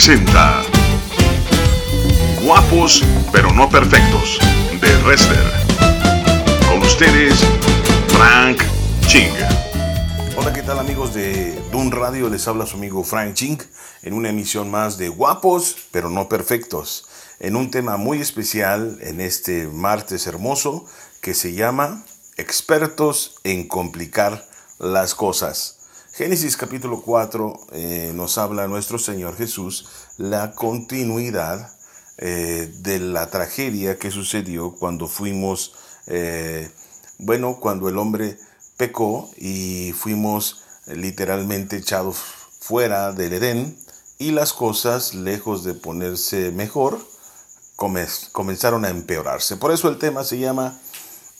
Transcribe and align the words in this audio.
presenta 0.00 0.62
Guapos 2.42 3.04
pero 3.32 3.52
no 3.52 3.68
perfectos 3.68 4.38
de 4.80 4.96
Wrestler. 5.02 5.44
Con 6.66 6.80
ustedes, 6.80 7.34
Frank 8.08 8.62
Ching. 9.06 9.30
Hola, 10.38 10.54
¿qué 10.54 10.62
tal 10.62 10.78
amigos 10.78 11.12
de 11.12 11.52
Dun 11.70 11.90
Radio? 11.90 12.30
Les 12.30 12.48
habla 12.48 12.64
su 12.64 12.78
amigo 12.78 13.04
Frank 13.04 13.34
Ching 13.34 13.58
en 14.00 14.14
una 14.14 14.30
emisión 14.30 14.70
más 14.70 14.96
de 14.96 15.10
Guapos 15.10 15.76
pero 15.90 16.08
no 16.08 16.30
perfectos. 16.30 17.06
En 17.38 17.54
un 17.54 17.70
tema 17.70 17.98
muy 17.98 18.22
especial 18.22 18.96
en 19.02 19.20
este 19.20 19.68
martes 19.68 20.26
hermoso 20.26 20.86
que 21.20 21.34
se 21.34 21.52
llama 21.52 22.06
Expertos 22.38 23.34
en 23.44 23.68
complicar 23.68 24.48
las 24.78 25.14
cosas. 25.14 25.79
Génesis 26.12 26.56
capítulo 26.56 27.02
4 27.02 27.60
eh, 27.72 28.12
nos 28.14 28.36
habla 28.36 28.66
nuestro 28.66 28.98
Señor 28.98 29.36
Jesús 29.36 29.86
la 30.16 30.52
continuidad 30.56 31.72
eh, 32.18 32.68
de 32.78 32.98
la 32.98 33.30
tragedia 33.30 33.96
que 33.96 34.10
sucedió 34.10 34.72
cuando 34.72 35.06
fuimos, 35.06 35.72
eh, 36.08 36.68
bueno, 37.18 37.58
cuando 37.60 37.88
el 37.88 37.96
hombre 37.96 38.36
pecó 38.76 39.30
y 39.36 39.92
fuimos 39.92 40.64
literalmente 40.88 41.76
echados 41.76 42.18
fuera 42.58 43.12
del 43.12 43.34
Edén 43.34 43.78
y 44.18 44.32
las 44.32 44.52
cosas, 44.52 45.14
lejos 45.14 45.62
de 45.62 45.74
ponerse 45.74 46.50
mejor, 46.50 46.98
comenzaron 48.32 48.84
a 48.84 48.90
empeorarse. 48.90 49.56
Por 49.56 49.70
eso 49.70 49.88
el 49.88 49.98
tema 49.98 50.24
se 50.24 50.38
llama 50.38 50.78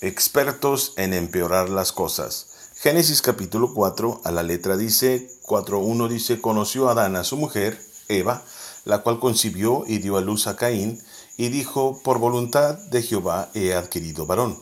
expertos 0.01 0.95
en 0.97 1.13
empeorar 1.13 1.69
las 1.69 1.93
cosas. 1.93 2.50
Génesis 2.83 3.21
capítulo 3.21 3.75
4 3.75 4.23
a 4.25 4.31
la 4.31 4.43
letra 4.43 4.79
dice, 4.79 5.31
4.1 5.43 6.09
dice, 6.09 6.41
conoció 6.41 6.89
a 6.89 6.93
Adán 6.93 7.15
a 7.17 7.25
su 7.25 7.37
mujer, 7.37 7.79
Eva, 8.09 8.43
la 8.87 9.03
cual 9.03 9.21
concibió 9.21 9.85
y 9.87 9.99
dio 9.99 10.17
a 10.17 10.23
luz 10.23 10.47
a 10.47 10.57
Caín, 10.57 10.99
y 11.37 11.51
dijo, 11.51 12.01
por 12.03 12.19
voluntad 12.19 12.79
de 12.89 13.03
Jehová 13.03 13.51
he 13.53 13.75
adquirido 13.75 14.25
varón. 14.25 14.59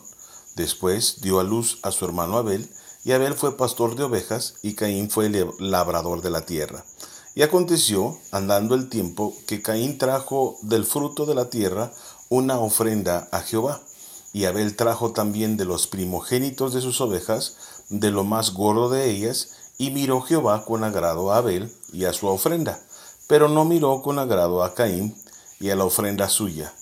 Después 0.57 1.21
dio 1.21 1.39
a 1.39 1.45
luz 1.45 1.79
a 1.81 1.91
su 1.91 2.03
hermano 2.03 2.35
Abel, 2.35 2.69
y 3.05 3.13
Abel 3.13 3.35
fue 3.35 3.55
pastor 3.55 3.95
de 3.95 4.03
ovejas, 4.03 4.55
y 4.63 4.73
Caín 4.73 5.09
fue 5.09 5.31
labrador 5.57 6.21
de 6.21 6.29
la 6.29 6.45
tierra. 6.45 6.83
Y 7.35 7.43
aconteció, 7.43 8.19
andando 8.31 8.75
el 8.75 8.89
tiempo, 8.89 9.33
que 9.47 9.61
Caín 9.61 9.97
trajo 9.97 10.57
del 10.63 10.83
fruto 10.83 11.25
de 11.25 11.35
la 11.35 11.49
tierra 11.49 11.93
una 12.27 12.59
ofrenda 12.59 13.29
a 13.31 13.39
Jehová. 13.39 13.79
Y 14.31 14.45
Abel 14.45 14.75
trajo 14.75 15.11
también 15.11 15.57
de 15.57 15.65
los 15.65 15.87
primogénitos 15.87 16.73
de 16.73 16.81
sus 16.81 17.01
ovejas, 17.01 17.55
de 17.89 18.11
lo 18.11 18.23
más 18.23 18.53
gordo 18.53 18.89
de 18.89 19.09
ellas, 19.09 19.49
y 19.77 19.91
miró 19.91 20.21
Jehová 20.21 20.65
con 20.65 20.83
agrado 20.83 21.31
a 21.31 21.37
Abel 21.37 21.71
y 21.91 22.05
a 22.05 22.13
su 22.13 22.27
ofrenda, 22.27 22.79
pero 23.27 23.47
no 23.49 23.65
miró 23.65 24.01
con 24.01 24.19
agrado 24.19 24.63
a 24.63 24.73
Caín 24.73 25.15
y 25.59 25.69
a 25.69 25.75
la 25.75 25.85
ofrenda 25.85 26.29
suya. 26.29 26.73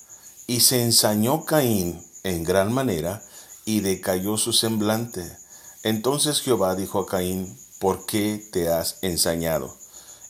Y 0.48 0.62
se 0.62 0.84
ensañó 0.84 1.46
Caín 1.46 2.02
en 2.24 2.44
gran 2.44 2.74
manera, 2.74 3.22
y 3.66 3.82
decayó 3.82 4.38
su 4.38 4.54
semblante. 4.54 5.38
Entonces 5.84 6.42
Jehová 6.42 6.76
dijo 6.76 7.00
a 7.00 7.06
Caín, 7.06 7.58
¿por 7.80 8.06
qué 8.06 8.42
te 8.52 8.70
has 8.70 8.98
ensañado? 9.02 9.76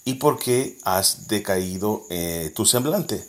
¿Y 0.06 0.16
por 0.16 0.40
qué 0.40 0.78
has 0.84 1.28
decaído 1.28 2.04
eh, 2.10 2.52
tu 2.56 2.66
semblante? 2.66 3.24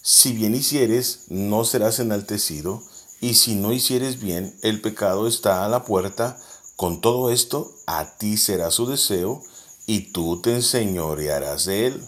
Si 0.00 0.32
bien 0.32 0.54
hicieres, 0.54 1.24
no 1.28 1.64
serás 1.64 1.98
enaltecido, 1.98 2.82
y 3.20 3.34
si 3.34 3.54
no 3.54 3.72
hicieres 3.72 4.20
bien, 4.20 4.54
el 4.62 4.80
pecado 4.80 5.26
está 5.26 5.64
a 5.64 5.68
la 5.68 5.84
puerta, 5.84 6.36
con 6.82 7.00
todo 7.00 7.30
esto, 7.30 7.72
a 7.86 8.16
ti 8.18 8.36
será 8.36 8.72
su 8.72 8.86
deseo, 8.86 9.40
y 9.86 10.10
tú 10.10 10.40
te 10.40 10.52
enseñorearás 10.56 11.66
de 11.66 11.86
él. 11.86 12.04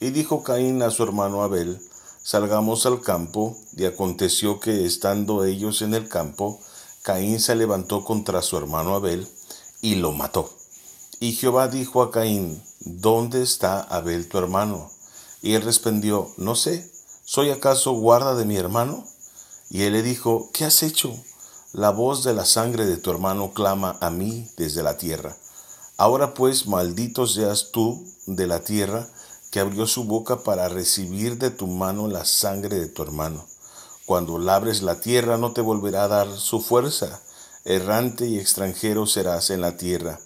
Y 0.00 0.08
dijo 0.08 0.42
Caín 0.42 0.80
a 0.80 0.90
su 0.90 1.02
hermano 1.02 1.42
Abel, 1.42 1.78
salgamos 2.22 2.86
al 2.86 3.02
campo, 3.02 3.58
y 3.76 3.84
aconteció 3.84 4.58
que 4.58 4.86
estando 4.86 5.44
ellos 5.44 5.82
en 5.82 5.92
el 5.92 6.08
campo, 6.08 6.58
Caín 7.02 7.40
se 7.40 7.56
levantó 7.56 8.06
contra 8.06 8.40
su 8.40 8.56
hermano 8.56 8.94
Abel, 8.94 9.28
y 9.82 9.96
lo 9.96 10.12
mató. 10.12 10.50
Y 11.20 11.32
Jehová 11.32 11.68
dijo 11.68 12.00
a 12.00 12.10
Caín, 12.10 12.62
¿dónde 12.80 13.42
está 13.42 13.82
Abel 13.82 14.30
tu 14.30 14.38
hermano? 14.38 14.90
Y 15.42 15.52
él 15.56 15.60
respondió, 15.60 16.32
no 16.38 16.56
sé, 16.56 16.90
¿soy 17.26 17.50
acaso 17.50 17.92
guarda 17.92 18.34
de 18.34 18.46
mi 18.46 18.56
hermano? 18.56 19.04
Y 19.68 19.82
él 19.82 19.92
le 19.92 20.02
dijo, 20.02 20.48
¿qué 20.54 20.64
has 20.64 20.82
hecho? 20.82 21.14
La 21.76 21.90
voz 21.90 22.24
de 22.24 22.32
la 22.32 22.46
sangre 22.46 22.86
de 22.86 22.96
tu 22.96 23.10
hermano 23.10 23.52
clama 23.52 23.98
a 24.00 24.08
mí 24.08 24.48
desde 24.56 24.82
la 24.82 24.96
tierra. 24.96 25.36
Ahora 25.98 26.32
pues 26.32 26.66
maldito 26.66 27.26
seas 27.26 27.70
tú 27.70 28.02
de 28.24 28.46
la 28.46 28.60
tierra 28.60 29.06
que 29.50 29.60
abrió 29.60 29.86
su 29.86 30.04
boca 30.04 30.42
para 30.42 30.70
recibir 30.70 31.36
de 31.36 31.50
tu 31.50 31.66
mano 31.66 32.08
la 32.08 32.24
sangre 32.24 32.80
de 32.80 32.86
tu 32.86 33.02
hermano. 33.02 33.44
Cuando 34.06 34.38
labres 34.38 34.80
la 34.80 35.00
tierra 35.00 35.36
no 35.36 35.52
te 35.52 35.60
volverá 35.60 36.04
a 36.04 36.08
dar 36.08 36.38
su 36.38 36.62
fuerza, 36.62 37.20
errante 37.66 38.26
y 38.26 38.38
extranjero 38.38 39.04
serás 39.04 39.50
en 39.50 39.60
la 39.60 39.76
tierra. 39.76 40.18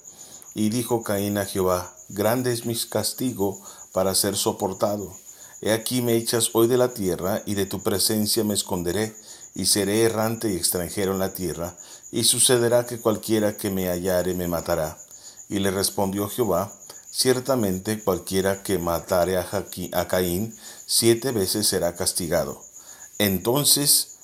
Y 0.55 0.71
dijo 0.71 1.03
Caín 1.03 1.37
a 1.37 1.47
Jehová, 1.47 1.93
grande 2.11 2.53
es 2.53 2.65
mi 2.65 2.77
castigo 2.77 3.61
para 3.91 4.15
ser 4.15 4.37
soportado. 4.37 5.17
He 5.63 5.73
aquí 5.73 6.01
me 6.01 6.15
echas 6.15 6.51
hoy 6.53 6.69
de 6.69 6.79
la 6.79 6.95
tierra, 6.95 7.43
y 7.45 7.55
de 7.55 7.67
tu 7.67 7.83
presencia 7.83 8.45
me 8.45 8.55
esconderé 8.55 9.17
y 9.55 9.67
seré 9.67 10.03
errante 10.03 10.53
y 10.53 10.57
extranjero 10.57 11.13
en 11.13 11.19
la 11.19 11.33
tierra, 11.33 11.77
y 12.13 12.25
sucederá 12.25 12.87
que 12.87 13.01
cualquiera 13.01 13.57
que 13.57 13.71
me 13.71 13.89
hallare 13.89 14.35
me 14.35 14.49
matará. 14.49 14.99
Y 15.49 15.59
le 15.59 15.71
respondió 15.71 16.29
Jehová, 16.29 16.73
ciertamente 17.11 18.03
cualquiera 18.03 18.63
que 18.63 18.79
matare 18.79 19.37
a, 19.37 20.09
Caín, 20.09 20.55
siete 20.87 21.33
veces 21.33 21.67
será 21.67 21.95
castigado. 21.95 22.63
Entonces 23.19 24.17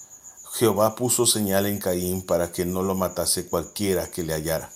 Jehová 0.54 0.94
puso 0.94 1.26
señal 1.26 1.66
en 1.66 1.78
Caín 1.78 2.22
para 2.22 2.52
que 2.52 2.64
no 2.64 2.82
lo 2.82 2.94
matase 2.94 3.46
cualquiera 3.46 4.10
que 4.10 4.22
le 4.22 4.34
hallara. 4.34 4.70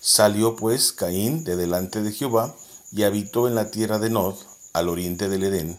Salió 0.00 0.56
pues 0.56 0.92
Caín 0.92 1.44
de 1.44 1.54
delante 1.54 2.02
de 2.02 2.12
Jehová 2.12 2.56
y 2.90 3.04
habitó 3.04 3.46
en 3.46 3.54
la 3.54 3.70
tierra 3.70 3.98
de 3.98 4.10
Nod, 4.10 4.34
al 4.72 4.88
oriente 4.88 5.28
del 5.28 5.44
Edén, 5.44 5.78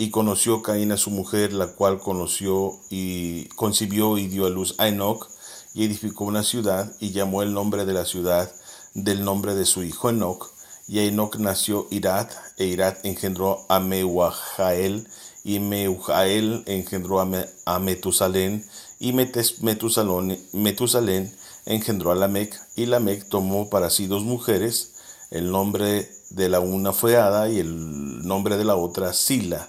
y 0.00 0.10
conoció 0.10 0.62
Caín 0.62 0.92
a 0.92 0.96
su 0.96 1.10
mujer, 1.10 1.52
la 1.52 1.66
cual 1.66 1.98
conoció 1.98 2.78
y 2.88 3.46
concibió 3.56 4.16
y 4.16 4.28
dio 4.28 4.46
a 4.46 4.50
luz 4.50 4.76
a 4.78 4.86
Enoch, 4.86 5.28
y 5.74 5.84
edificó 5.84 6.24
una 6.24 6.44
ciudad, 6.44 6.94
y 7.00 7.10
llamó 7.10 7.42
el 7.42 7.52
nombre 7.52 7.84
de 7.84 7.92
la 7.92 8.04
ciudad 8.04 8.50
del 8.94 9.24
nombre 9.24 9.56
de 9.56 9.66
su 9.66 9.82
hijo 9.82 10.08
Enoch. 10.08 10.52
Y 10.86 11.00
a 11.00 11.04
Enoch 11.04 11.36
nació 11.36 11.88
Irat, 11.90 12.30
e 12.56 12.66
Irat 12.66 13.04
engendró 13.04 13.66
a 13.68 13.80
Meujael, 13.80 15.08
y 15.42 15.58
Meujael 15.58 16.62
engendró 16.66 17.20
a, 17.20 17.78
Metusalén, 17.80 18.64
y 19.00 19.12
Metusalén 19.12 21.34
engendró 21.66 22.12
a 22.12 22.14
Lamec, 22.14 22.56
y 22.76 22.86
Lamec 22.86 23.28
tomó 23.28 23.68
para 23.68 23.90
sí 23.90 24.06
dos 24.06 24.22
mujeres, 24.22 24.92
el 25.32 25.50
nombre 25.50 26.08
de 26.30 26.48
la 26.48 26.60
una 26.60 26.92
fue 26.92 27.16
Ada 27.16 27.48
y 27.48 27.58
el 27.58 28.26
nombre 28.26 28.56
de 28.56 28.64
la 28.64 28.76
otra 28.76 29.12
Sila. 29.12 29.68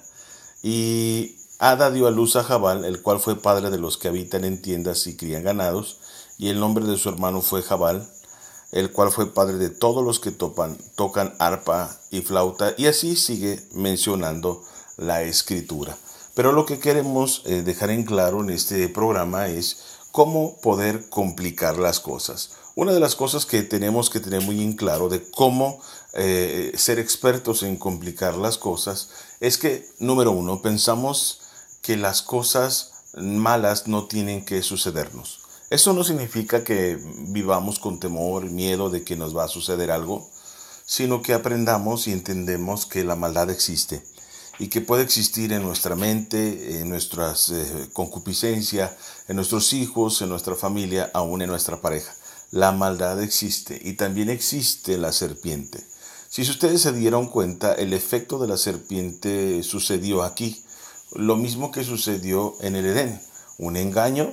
Y 0.62 1.36
Ada 1.60 1.92
dio 1.92 2.08
a 2.08 2.12
luz 2.12 2.36
a 2.38 2.44
Jabal, 2.44 2.86
el 2.86 3.02
cual 3.02 3.20
fue 3.20 3.36
padre 3.36 3.70
de 3.70 3.78
los 3.78 3.98
que 3.98 4.08
habitan 4.08 4.46
en 4.46 4.62
tiendas 4.62 5.08
y 5.08 5.18
crían 5.18 5.44
ganados, 5.44 5.98
y 6.38 6.50
el 6.50 6.60
nombre 6.60 6.86
de 6.86 6.98
su 6.98 7.10
hermano 7.10 7.42
fue 7.42 7.62
Jabal, 7.62 8.10
el 8.72 8.92
cual 8.92 9.12
fue 9.12 9.34
padre 9.34 9.58
de 9.58 9.70
todos 9.70 10.04
los 10.04 10.20
que 10.20 10.32
topan, 10.32 10.78
tocan 10.96 11.36
arpa 11.38 12.00
y 12.12 12.22
flauta, 12.22 12.74
y 12.78 12.86
así 12.86 13.16
sigue 13.16 13.62
mencionando 13.74 14.64
la 14.96 15.24
escritura. 15.24 15.98
Pero 16.34 16.54
lo 16.54 16.66
que 16.66 16.80
queremos 16.80 17.42
eh, 17.46 17.62
dejar 17.62 17.90
en 17.90 18.04
claro 18.04 18.42
en 18.42 18.52
este 18.52 18.88
programa 18.88 19.48
es 19.48 20.00
cómo 20.12 20.56
poder 20.62 21.10
complicar 21.10 21.78
las 21.78 22.00
cosas. 22.00 22.52
Una 22.76 22.94
de 22.94 23.02
las 23.02 23.16
cosas 23.16 23.46
que 23.46 23.64
tenemos 23.64 24.10
que 24.10 24.22
tener 24.22 24.42
muy 24.44 24.64
en 24.64 24.74
claro 24.74 25.10
de 25.10 25.30
cómo 25.30 25.82
eh, 26.14 26.72
ser 26.78 27.00
expertos 27.00 27.64
en 27.64 27.76
complicar 27.76 28.38
las 28.38 28.58
cosas 28.58 29.10
es 29.40 29.58
que, 29.58 29.86
número 30.00 30.32
uno, 30.32 30.62
pensamos 30.62 31.42
que 31.82 31.98
las 31.98 32.22
cosas 32.22 32.92
malas 33.16 33.88
no 33.88 34.06
tienen 34.08 34.46
que 34.46 34.62
sucedernos. 34.62 35.40
Eso 35.70 35.94
no 35.94 36.04
significa 36.04 36.64
que 36.64 36.98
vivamos 37.28 37.80
con 37.80 38.00
temor, 38.00 38.50
miedo 38.50 38.90
de 38.90 39.04
que 39.04 39.16
nos 39.16 39.36
va 39.36 39.46
a 39.46 39.50
suceder 39.50 39.92
algo, 39.92 40.30
sino 40.86 41.22
que 41.22 41.34
aprendamos 41.34 42.08
y 42.08 42.12
entendemos 42.12 42.86
que 42.86 43.04
la 43.04 43.16
maldad 43.16 43.50
existe 43.50 44.02
y 44.58 44.68
que 44.68 44.82
puede 44.82 45.04
existir 45.04 45.54
en 45.54 45.64
nuestra 45.64 45.96
mente, 45.96 46.82
en 46.82 46.90
nuestra 46.90 47.34
eh, 47.52 47.90
concupiscencia, 47.94 48.96
en 49.28 49.38
nuestros 49.38 49.72
hijos, 49.74 50.22
en 50.22 50.30
nuestra 50.30 50.56
familia, 50.56 51.10
aún 51.14 51.42
en 51.42 51.50
nuestra 51.50 51.80
pareja. 51.80 52.14
La 52.52 52.72
maldad 52.72 53.22
existe 53.22 53.80
y 53.82 53.94
también 53.94 54.30
existe 54.30 54.98
la 54.98 55.12
serpiente. 55.12 55.86
Si 56.32 56.44
ustedes 56.44 56.84
se 56.84 56.92
dieron 56.92 57.26
cuenta, 57.26 57.74
el 57.74 57.92
efecto 57.92 58.38
de 58.38 58.48
la 58.48 58.58
serpiente 58.58 59.64
sucedió 59.64 60.22
aquí, 60.22 60.64
lo 61.14 61.36
mismo 61.36 61.72
que 61.72 61.84
sucedió 61.84 62.56
en 62.62 62.76
el 62.76 62.86
Edén. 62.86 63.20
Un 63.58 63.78
engaño, 63.78 64.32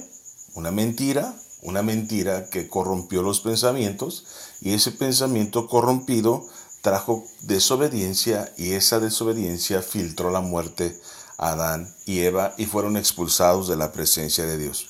una 0.52 0.70
mentira, 0.70 1.34
una 1.62 1.80
mentira 1.80 2.50
que 2.50 2.68
corrompió 2.68 3.22
los 3.22 3.40
pensamientos 3.40 4.26
y 4.60 4.74
ese 4.74 4.92
pensamiento 4.92 5.68
corrompido 5.68 6.46
trajo 6.82 7.24
desobediencia 7.40 8.52
y 8.58 8.72
esa 8.72 9.00
desobediencia 9.00 9.80
filtró 9.80 10.30
la 10.30 10.42
muerte 10.42 11.00
a 11.38 11.52
Adán 11.52 11.94
y 12.04 12.20
Eva 12.20 12.54
y 12.58 12.66
fueron 12.66 12.98
expulsados 12.98 13.68
de 13.68 13.76
la 13.76 13.92
presencia 13.92 14.44
de 14.44 14.58
Dios. 14.58 14.86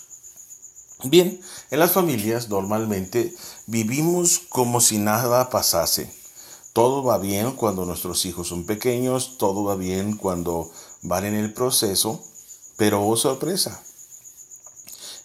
Bien, 1.05 1.41
en 1.71 1.79
las 1.79 1.93
familias 1.93 2.49
normalmente 2.49 3.33
vivimos 3.67 4.43
como 4.49 4.81
si 4.81 4.99
nada 4.99 5.51
pasase. 5.51 6.26
Todo 6.77 7.03
va 7.03 7.17
bien 7.17 7.53
cuando 7.53 7.87
nuestros 7.87 8.27
hijos 8.27 8.49
son 8.49 8.67
pequeños, 8.67 9.39
todo 9.39 9.65
va 9.65 9.77
bien 9.77 10.15
cuando 10.15 10.71
van 11.01 11.25
en 11.25 11.35
el 11.35 11.55
proceso, 11.55 12.23
pero 12.77 13.03
oh 13.03 13.17
sorpresa, 13.17 13.83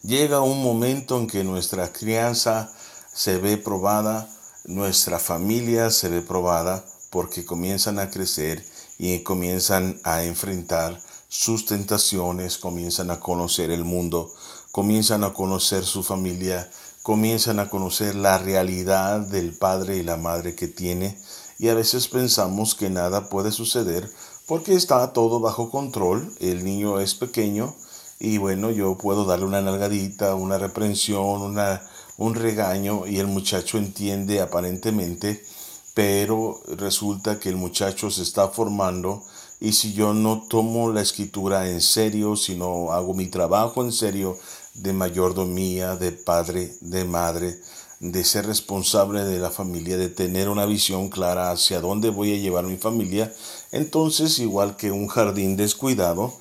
llega 0.01 0.39
un 0.39 0.63
momento 0.63 1.18
en 1.18 1.27
que 1.27 1.44
nuestra 1.44 1.92
crianza 1.92 2.71
se 3.13 3.38
ve 3.38 3.57
probada, 3.57 4.30
nuestra 4.63 5.19
familia 5.19 5.92
se 5.92 6.07
ve 6.07 6.21
probada 6.21 6.86
porque 7.09 7.44
comienzan 7.44 8.00
a 8.00 8.09
crecer 8.09 8.65
y 8.97 9.19
comienzan 9.19 10.00
a 10.06 10.24
enfrentar 10.24 11.01
sus 11.27 11.65
tentaciones, 11.65 12.59
comienzan 12.59 13.12
a 13.12 13.19
conocer 13.19 13.71
el 13.71 13.83
mundo, 13.83 14.33
comienzan 14.71 15.25
a 15.25 15.33
conocer 15.33 15.83
su 15.83 16.01
familia, 16.01 16.71
comienzan 17.04 17.59
a 17.59 17.69
conocer 17.69 18.15
la 18.15 18.38
realidad 18.38 19.19
del 19.19 19.51
padre 19.51 19.97
y 19.97 20.04
la 20.04 20.15
madre 20.15 20.56
que 20.56 20.69
tiene 20.69 21.18
y 21.61 21.69
a 21.69 21.75
veces 21.75 22.07
pensamos 22.07 22.73
que 22.73 22.89
nada 22.89 23.29
puede 23.29 23.51
suceder 23.51 24.09
porque 24.47 24.73
está 24.73 25.13
todo 25.13 25.39
bajo 25.39 25.69
control, 25.69 26.33
el 26.39 26.63
niño 26.63 26.99
es 26.99 27.13
pequeño 27.13 27.75
y 28.19 28.39
bueno, 28.39 28.71
yo 28.71 28.97
puedo 28.97 29.25
darle 29.25 29.45
una 29.45 29.61
nalgadita, 29.61 30.33
una 30.33 30.57
reprensión, 30.57 31.43
una, 31.43 31.83
un 32.17 32.33
regaño 32.33 33.05
y 33.05 33.19
el 33.19 33.27
muchacho 33.27 33.77
entiende 33.77 34.41
aparentemente, 34.41 35.45
pero 35.93 36.59
resulta 36.77 37.39
que 37.39 37.49
el 37.49 37.57
muchacho 37.57 38.09
se 38.09 38.23
está 38.23 38.47
formando 38.47 39.23
y 39.59 39.73
si 39.73 39.93
yo 39.93 40.15
no 40.15 40.41
tomo 40.49 40.91
la 40.91 41.01
escritura 41.01 41.69
en 41.69 41.79
serio, 41.79 42.35
si 42.35 42.55
no 42.55 42.91
hago 42.91 43.13
mi 43.13 43.27
trabajo 43.27 43.83
en 43.83 43.91
serio, 43.91 44.35
de 44.73 44.93
mayordomía, 44.93 45.95
de 45.95 46.11
padre, 46.11 46.73
de 46.81 47.05
madre, 47.05 47.59
de 48.01 48.24
ser 48.24 48.48
responsable 48.48 49.24
de 49.24 49.38
la 49.38 49.51
familia, 49.51 49.95
de 49.95 50.09
tener 50.09 50.50
una 50.50 50.65
visión 50.65 51.09
clara 51.09 51.51
hacia 51.51 51.80
dónde 51.81 52.09
voy 52.09 52.33
a 52.33 52.38
llevar 52.38 52.65
mi 52.65 52.75
familia, 52.75 53.31
entonces 53.71 54.39
igual 54.39 54.75
que 54.75 54.92
un 54.92 55.07
jardín 55.07 55.56
descuidado, 55.56 56.33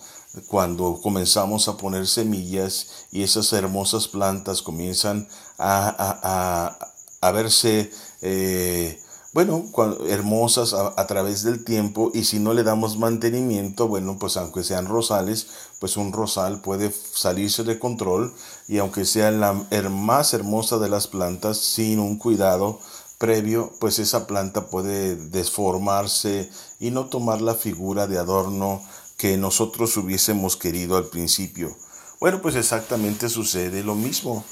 cuando 0.47 1.01
comenzamos 1.03 1.69
a 1.69 1.77
poner 1.77 2.07
semillas 2.07 3.07
y 3.13 3.23
esas 3.23 3.53
hermosas 3.53 4.09
plantas 4.09 4.63
comienzan 4.63 5.29
a, 5.59 6.79
a, 7.21 7.33
verse 7.33 7.91
eh, 8.23 8.99
bueno, 9.33 9.65
hermosas 10.09 10.75
a, 10.75 11.07
través 11.07 11.45
del 11.45 11.65
tiempo 11.65 12.11
y 12.13 12.25
si 12.25 12.41
no 12.41 12.53
le 12.53 12.65
damos 12.65 12.99
mantenimiento, 12.99 13.87
bueno, 13.87 14.17
pues 14.19 14.37
aunque 14.37 14.65
sean 14.65 14.87
rosales, 14.87 15.47
pues 15.79 15.97
un 15.97 16.13
rosal 16.13 16.61
puede 16.61 16.93
salirse 17.13 17.63
de 17.63 17.79
control 17.79 18.35
y 18.67 18.79
aunque 18.79 19.05
sea 19.05 19.31
la 19.31 19.53
más 19.91 20.35
hermosa 20.35 20.79
de 20.79 20.89
las 20.89 21.07
plantas, 21.07 21.59
sin 21.59 22.01
un 22.01 22.17
cuidado 22.19 22.81
previo, 23.19 23.73
pues 23.79 24.01
esa 24.01 24.27
planta 24.27 24.67
puede 24.67 25.15
desformarse 25.15 26.51
y 26.81 26.91
no 26.91 27.07
tomar 27.07 27.41
la 27.41 27.55
figura 27.55 28.09
de 28.09 28.19
adorno 28.19 28.83
que 29.17 29.37
nosotros 29.37 29.97
hubiésemos 29.97 30.57
querido 30.57 30.97
al 30.97 31.05
principio. 31.05 31.77
Bueno, 32.19 32.43
pues 32.43 32.57
exactamente 32.57 33.29
sucede 33.29 33.85
lo 33.85 33.95
mismo 33.95 34.45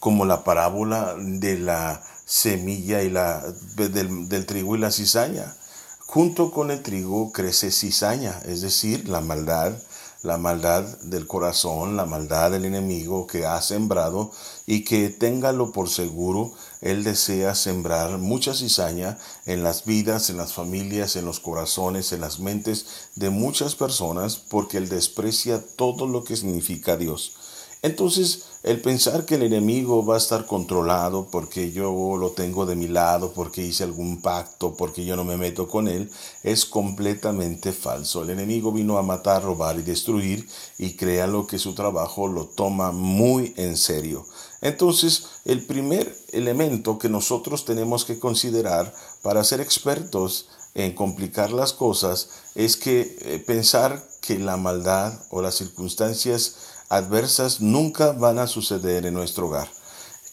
como 0.00 0.24
la 0.24 0.42
parábola 0.42 1.16
de 1.18 1.58
la 1.58 2.02
semilla 2.32 3.02
y 3.02 3.10
la, 3.10 3.44
del, 3.76 4.46
trigo 4.46 4.74
y 4.74 4.78
la 4.78 4.90
cizaña. 4.90 5.54
Junto 6.06 6.50
con 6.50 6.70
el 6.70 6.82
trigo 6.82 7.30
crece 7.30 7.70
cizaña, 7.70 8.40
es 8.46 8.62
decir, 8.62 9.06
la 9.06 9.20
maldad, 9.20 9.74
la 10.22 10.38
maldad 10.38 10.82
del 11.02 11.26
corazón, 11.26 11.94
la 11.94 12.06
maldad 12.06 12.50
del 12.50 12.64
enemigo 12.64 13.26
que 13.26 13.44
ha 13.44 13.60
sembrado 13.60 14.30
y 14.66 14.82
que 14.82 15.10
téngalo 15.10 15.72
por 15.72 15.90
seguro, 15.90 16.52
él 16.80 17.04
desea 17.04 17.54
sembrar 17.54 18.16
mucha 18.16 18.54
cizaña 18.54 19.18
en 19.44 19.62
las 19.62 19.84
vidas, 19.84 20.30
en 20.30 20.38
las 20.38 20.54
familias, 20.54 21.16
en 21.16 21.26
los 21.26 21.38
corazones, 21.38 22.12
en 22.12 22.22
las 22.22 22.40
mentes 22.40 22.86
de 23.14 23.28
muchas 23.28 23.74
personas 23.74 24.36
porque 24.36 24.78
él 24.78 24.88
desprecia 24.88 25.62
todo 25.76 26.06
lo 26.06 26.24
que 26.24 26.36
significa 26.36 26.96
Dios. 26.96 27.36
Entonces, 27.84 28.44
el 28.62 28.80
pensar 28.80 29.26
que 29.26 29.34
el 29.34 29.42
enemigo 29.42 30.06
va 30.06 30.14
a 30.14 30.18
estar 30.18 30.46
controlado 30.46 31.26
porque 31.32 31.72
yo 31.72 32.16
lo 32.16 32.30
tengo 32.30 32.64
de 32.64 32.76
mi 32.76 32.86
lado, 32.86 33.32
porque 33.32 33.60
hice 33.60 33.82
algún 33.82 34.22
pacto, 34.22 34.74
porque 34.76 35.04
yo 35.04 35.16
no 35.16 35.24
me 35.24 35.36
meto 35.36 35.66
con 35.66 35.88
él, 35.88 36.08
es 36.44 36.64
completamente 36.64 37.72
falso. 37.72 38.22
El 38.22 38.30
enemigo 38.30 38.70
vino 38.70 38.98
a 38.98 39.02
matar, 39.02 39.42
robar 39.42 39.80
y 39.80 39.82
destruir 39.82 40.48
y 40.78 40.92
créanlo 40.94 41.48
que 41.48 41.58
su 41.58 41.74
trabajo 41.74 42.28
lo 42.28 42.46
toma 42.46 42.92
muy 42.92 43.52
en 43.56 43.76
serio. 43.76 44.26
Entonces, 44.60 45.26
el 45.44 45.66
primer 45.66 46.16
elemento 46.30 47.00
que 47.00 47.08
nosotros 47.08 47.64
tenemos 47.64 48.04
que 48.04 48.20
considerar 48.20 48.94
para 49.22 49.42
ser 49.42 49.60
expertos 49.60 50.46
en 50.74 50.94
complicar 50.94 51.50
las 51.52 51.72
cosas 51.72 52.28
es 52.54 52.76
que 52.76 53.16
eh, 53.22 53.42
pensar 53.44 54.06
que 54.20 54.38
la 54.38 54.56
maldad 54.56 55.12
o 55.30 55.42
las 55.42 55.56
circunstancias 55.56 56.54
adversas 56.92 57.62
nunca 57.62 58.12
van 58.12 58.38
a 58.38 58.46
suceder 58.46 59.06
en 59.06 59.14
nuestro 59.14 59.46
hogar. 59.46 59.70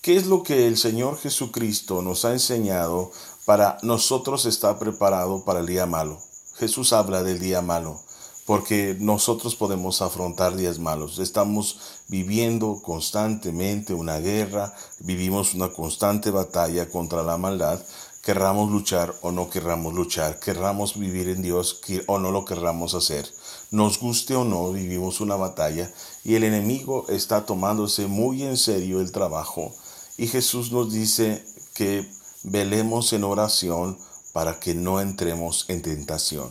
¿Qué 0.02 0.18
es 0.18 0.26
lo 0.26 0.44
que 0.44 0.68
el 0.68 0.78
Señor 0.78 1.18
Jesucristo 1.18 2.02
nos 2.02 2.26
ha 2.26 2.34
enseñado 2.34 3.12
para 3.46 3.78
nosotros 3.82 4.46
estar 4.46 4.78
preparado 4.78 5.46
para 5.46 5.62
el 5.62 5.68
día 5.68 5.86
malo? 5.86 6.22
Jesús 6.58 6.92
habla 6.92 7.24
del 7.24 7.40
día 7.40 7.62
malo, 7.62 8.02
porque 8.46 8.98
nosotros 9.00 9.56
podemos 9.56 10.02
afrontar 10.02 10.58
días 10.58 10.80
malos. 10.80 11.20
Estamos 11.20 11.80
viviendo 12.10 12.82
constantemente 12.82 13.94
una 13.94 14.20
guerra, 14.20 14.74
vivimos 15.00 15.54
una 15.54 15.70
constante 15.70 16.30
batalla 16.30 16.90
contra 16.90 17.24
la 17.24 17.38
maldad, 17.38 17.80
querramos 18.22 18.70
luchar 18.70 19.16
o 19.22 19.32
no 19.32 19.50
querramos 19.50 19.94
luchar, 19.94 20.40
querramos 20.40 21.00
vivir 21.00 21.30
en 21.30 21.42
Dios 21.42 21.80
o 22.08 22.20
no 22.20 22.32
lo 22.32 22.44
querramos 22.44 22.96
hacer. 22.96 23.32
Nos 23.72 24.00
guste 24.00 24.36
o 24.36 24.44
no, 24.44 24.72
vivimos 24.72 25.22
una 25.22 25.36
batalla 25.36 25.90
y 26.24 26.36
el 26.36 26.44
enemigo 26.44 27.06
está 27.10 27.46
tomándose 27.46 28.08
muy 28.08 28.44
en 28.44 28.58
serio 28.58 29.02
el 29.02 29.12
trabajo. 29.12 29.74
Y 30.18 30.28
Jesús 30.28 30.72
nos 30.72 30.92
dice 30.92 31.44
que 31.74 32.06
velemos 32.44 33.14
en 33.14 33.24
oración 33.24 33.98
para 34.34 34.60
que 34.60 34.76
no 34.76 35.02
entremos 35.02 35.66
en 35.70 35.82
tentación. 35.82 36.50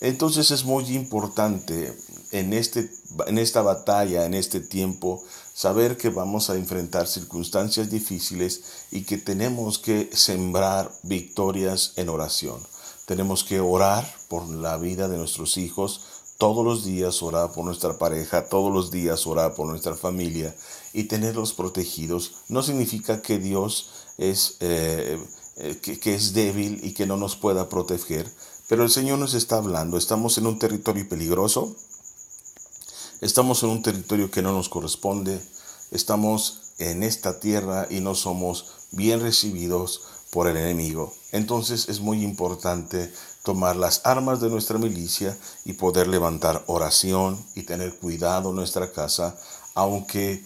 Entonces 0.00 0.50
es 0.50 0.64
muy 0.64 0.84
importante 0.96 1.96
en, 2.32 2.52
este, 2.52 2.90
en 3.28 3.38
esta 3.38 3.62
batalla, 3.62 4.24
en 4.24 4.34
este 4.34 4.60
tiempo, 4.60 5.22
saber 5.54 5.96
que 5.96 6.08
vamos 6.08 6.50
a 6.50 6.56
enfrentar 6.56 7.06
circunstancias 7.06 7.90
difíciles 7.90 8.62
y 8.90 9.02
que 9.02 9.18
tenemos 9.18 9.78
que 9.78 10.10
sembrar 10.12 10.90
victorias 11.04 11.92
en 11.96 12.08
oración. 12.08 12.60
Tenemos 13.06 13.44
que 13.44 13.60
orar 13.60 14.10
por 14.28 14.48
la 14.48 14.76
vida 14.76 15.08
de 15.08 15.18
nuestros 15.18 15.56
hijos, 15.56 16.00
todos 16.42 16.64
los 16.64 16.84
días 16.84 17.22
orar 17.22 17.52
por 17.52 17.64
nuestra 17.64 17.98
pareja, 17.98 18.48
todos 18.48 18.74
los 18.74 18.90
días 18.90 19.28
orar 19.28 19.54
por 19.54 19.68
nuestra 19.68 19.94
familia 19.94 20.52
y 20.92 21.04
tenerlos 21.04 21.52
protegidos. 21.52 22.32
No 22.48 22.64
significa 22.64 23.22
que 23.22 23.38
Dios 23.38 23.90
es, 24.18 24.56
eh, 24.58 25.24
eh, 25.58 25.76
que 25.76 26.14
es 26.16 26.32
débil 26.32 26.80
y 26.82 26.94
que 26.94 27.06
no 27.06 27.16
nos 27.16 27.36
pueda 27.36 27.68
proteger, 27.68 28.28
pero 28.66 28.82
el 28.82 28.90
Señor 28.90 29.20
nos 29.20 29.34
está 29.34 29.58
hablando. 29.58 29.96
Estamos 29.96 30.36
en 30.36 30.48
un 30.48 30.58
territorio 30.58 31.08
peligroso, 31.08 31.76
estamos 33.20 33.62
en 33.62 33.68
un 33.68 33.82
territorio 33.84 34.28
que 34.28 34.42
no 34.42 34.50
nos 34.50 34.68
corresponde, 34.68 35.40
estamos 35.92 36.72
en 36.78 37.04
esta 37.04 37.38
tierra 37.38 37.86
y 37.88 38.00
no 38.00 38.16
somos 38.16 38.88
bien 38.90 39.20
recibidos 39.20 40.02
por 40.32 40.48
el 40.48 40.56
enemigo. 40.56 41.14
Entonces 41.30 41.88
es 41.88 42.00
muy 42.00 42.24
importante 42.24 43.12
tomar 43.42 43.76
las 43.76 44.02
armas 44.04 44.40
de 44.40 44.50
nuestra 44.50 44.78
milicia 44.78 45.36
y 45.64 45.74
poder 45.74 46.06
levantar 46.06 46.62
oración 46.66 47.44
y 47.54 47.62
tener 47.62 47.96
cuidado 47.96 48.50
en 48.50 48.56
nuestra 48.56 48.92
casa, 48.92 49.36
aunque 49.74 50.44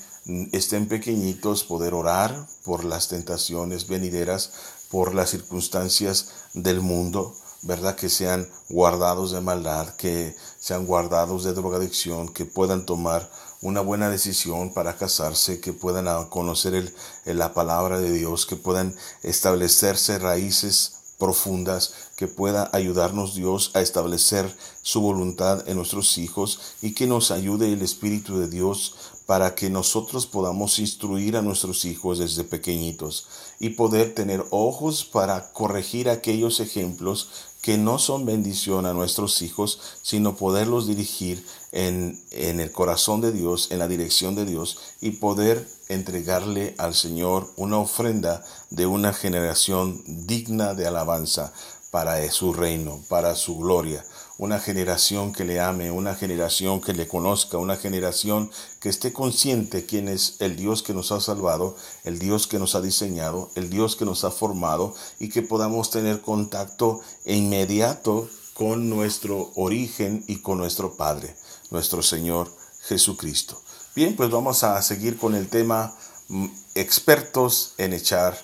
estén 0.52 0.88
pequeñitos, 0.88 1.64
poder 1.64 1.94
orar 1.94 2.46
por 2.64 2.84
las 2.84 3.08
tentaciones 3.08 3.86
venideras, 3.86 4.52
por 4.90 5.14
las 5.14 5.30
circunstancias 5.30 6.28
del 6.54 6.80
mundo, 6.80 7.34
¿verdad? 7.62 7.96
Que 7.96 8.08
sean 8.08 8.48
guardados 8.68 9.32
de 9.32 9.40
maldad, 9.40 9.94
que 9.96 10.36
sean 10.58 10.86
guardados 10.86 11.44
de 11.44 11.52
drogadicción, 11.52 12.28
que 12.28 12.44
puedan 12.44 12.86
tomar 12.86 13.30
una 13.60 13.80
buena 13.80 14.08
decisión 14.08 14.72
para 14.72 14.96
casarse, 14.96 15.60
que 15.60 15.72
puedan 15.72 16.28
conocer 16.28 16.74
el, 16.74 16.94
la 17.24 17.52
palabra 17.52 17.98
de 17.98 18.12
Dios, 18.12 18.46
que 18.46 18.56
puedan 18.56 18.94
establecerse 19.22 20.18
raíces 20.18 20.92
profundas 21.18 21.94
que 22.16 22.26
pueda 22.26 22.70
ayudarnos 22.72 23.34
Dios 23.34 23.70
a 23.74 23.82
establecer 23.82 24.52
su 24.82 25.00
voluntad 25.02 25.68
en 25.68 25.76
nuestros 25.76 26.16
hijos 26.18 26.60
y 26.82 26.94
que 26.94 27.06
nos 27.06 27.30
ayude 27.30 27.72
el 27.72 27.82
Espíritu 27.82 28.38
de 28.38 28.48
Dios 28.48 28.94
para 29.26 29.54
que 29.54 29.68
nosotros 29.68 30.26
podamos 30.26 30.78
instruir 30.78 31.36
a 31.36 31.42
nuestros 31.42 31.84
hijos 31.84 32.18
desde 32.18 32.44
pequeñitos 32.44 33.26
y 33.58 33.70
poder 33.70 34.14
tener 34.14 34.44
ojos 34.50 35.04
para 35.04 35.52
corregir 35.52 36.08
aquellos 36.08 36.60
ejemplos 36.60 37.28
que 37.60 37.76
no 37.76 37.98
son 37.98 38.24
bendición 38.24 38.86
a 38.86 38.92
nuestros 38.92 39.42
hijos, 39.42 39.80
sino 40.00 40.36
poderlos 40.36 40.86
dirigir 40.86 41.44
en, 41.72 42.22
en, 42.30 42.60
el 42.60 42.70
corazón 42.70 43.20
de 43.20 43.32
Dios, 43.32 43.72
en 43.72 43.80
la 43.80 43.88
dirección 43.88 44.36
de 44.36 44.44
Dios 44.44 44.78
y 45.00 45.10
poder 45.10 45.68
entregarle 45.88 46.76
al 46.78 46.94
Señor 46.94 47.52
una 47.56 47.78
ofrenda 47.78 48.44
de 48.70 48.86
una 48.86 49.12
generación 49.12 50.00
digna 50.06 50.74
de 50.74 50.86
alabanza 50.86 51.52
para 51.96 52.30
su 52.30 52.52
reino, 52.52 53.00
para 53.08 53.34
su 53.34 53.56
gloria 53.56 54.04
una 54.36 54.60
generación 54.60 55.32
que 55.32 55.46
le 55.46 55.60
ame, 55.60 55.90
una 55.90 56.14
generación 56.14 56.82
que 56.82 56.92
le 56.92 57.08
conozca, 57.08 57.56
una 57.56 57.76
generación 57.76 58.50
que 58.80 58.90
esté 58.90 59.14
consciente 59.14 59.86
quién 59.86 60.06
es 60.08 60.36
el 60.40 60.56
Dios 60.56 60.82
que 60.82 60.92
nos 60.92 61.10
ha 61.10 61.22
salvado, 61.22 61.74
el 62.04 62.18
Dios 62.18 62.46
que 62.46 62.58
nos 62.58 62.74
ha 62.74 62.82
diseñado, 62.82 63.50
el 63.54 63.70
Dios 63.70 63.96
que 63.96 64.04
nos 64.04 64.24
ha 64.24 64.30
formado 64.30 64.94
y 65.18 65.30
que 65.30 65.40
podamos 65.40 65.90
tener 65.90 66.20
contacto 66.20 67.00
inmediato 67.24 68.28
con 68.52 68.90
nuestro 68.90 69.52
origen 69.54 70.22
y 70.26 70.42
con 70.42 70.58
nuestro 70.58 70.96
Padre, 70.96 71.34
nuestro 71.70 72.02
Señor 72.02 72.54
Jesucristo. 72.82 73.58
Bien, 73.94 74.14
pues 74.16 74.28
vamos 74.28 74.64
a 74.64 74.82
seguir 74.82 75.16
con 75.16 75.34
el 75.34 75.48
tema 75.48 75.96
mm, 76.28 76.48
expertos 76.74 77.72
en 77.78 77.94
echar 77.94 78.36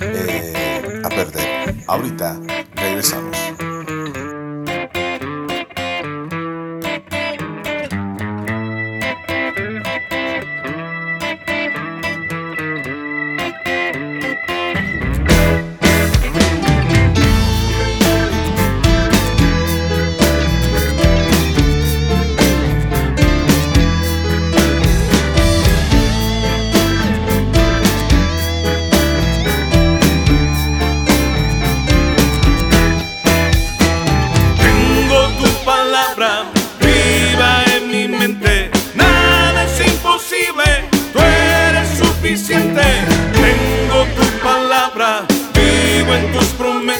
eh, 0.00 1.02
a 1.04 1.08
perder. 1.08 1.84
Ahorita 1.86 2.40
regresamos. 2.74 3.49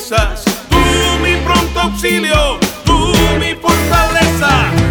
promesas, 0.01 0.45
tú 0.69 0.79
mi 1.23 1.37
pronto 1.45 1.81
auxilio, 1.81 2.59
tú 2.85 3.13
mi 3.39 3.55
fortaleza. 3.55 4.90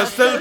El 0.00 0.33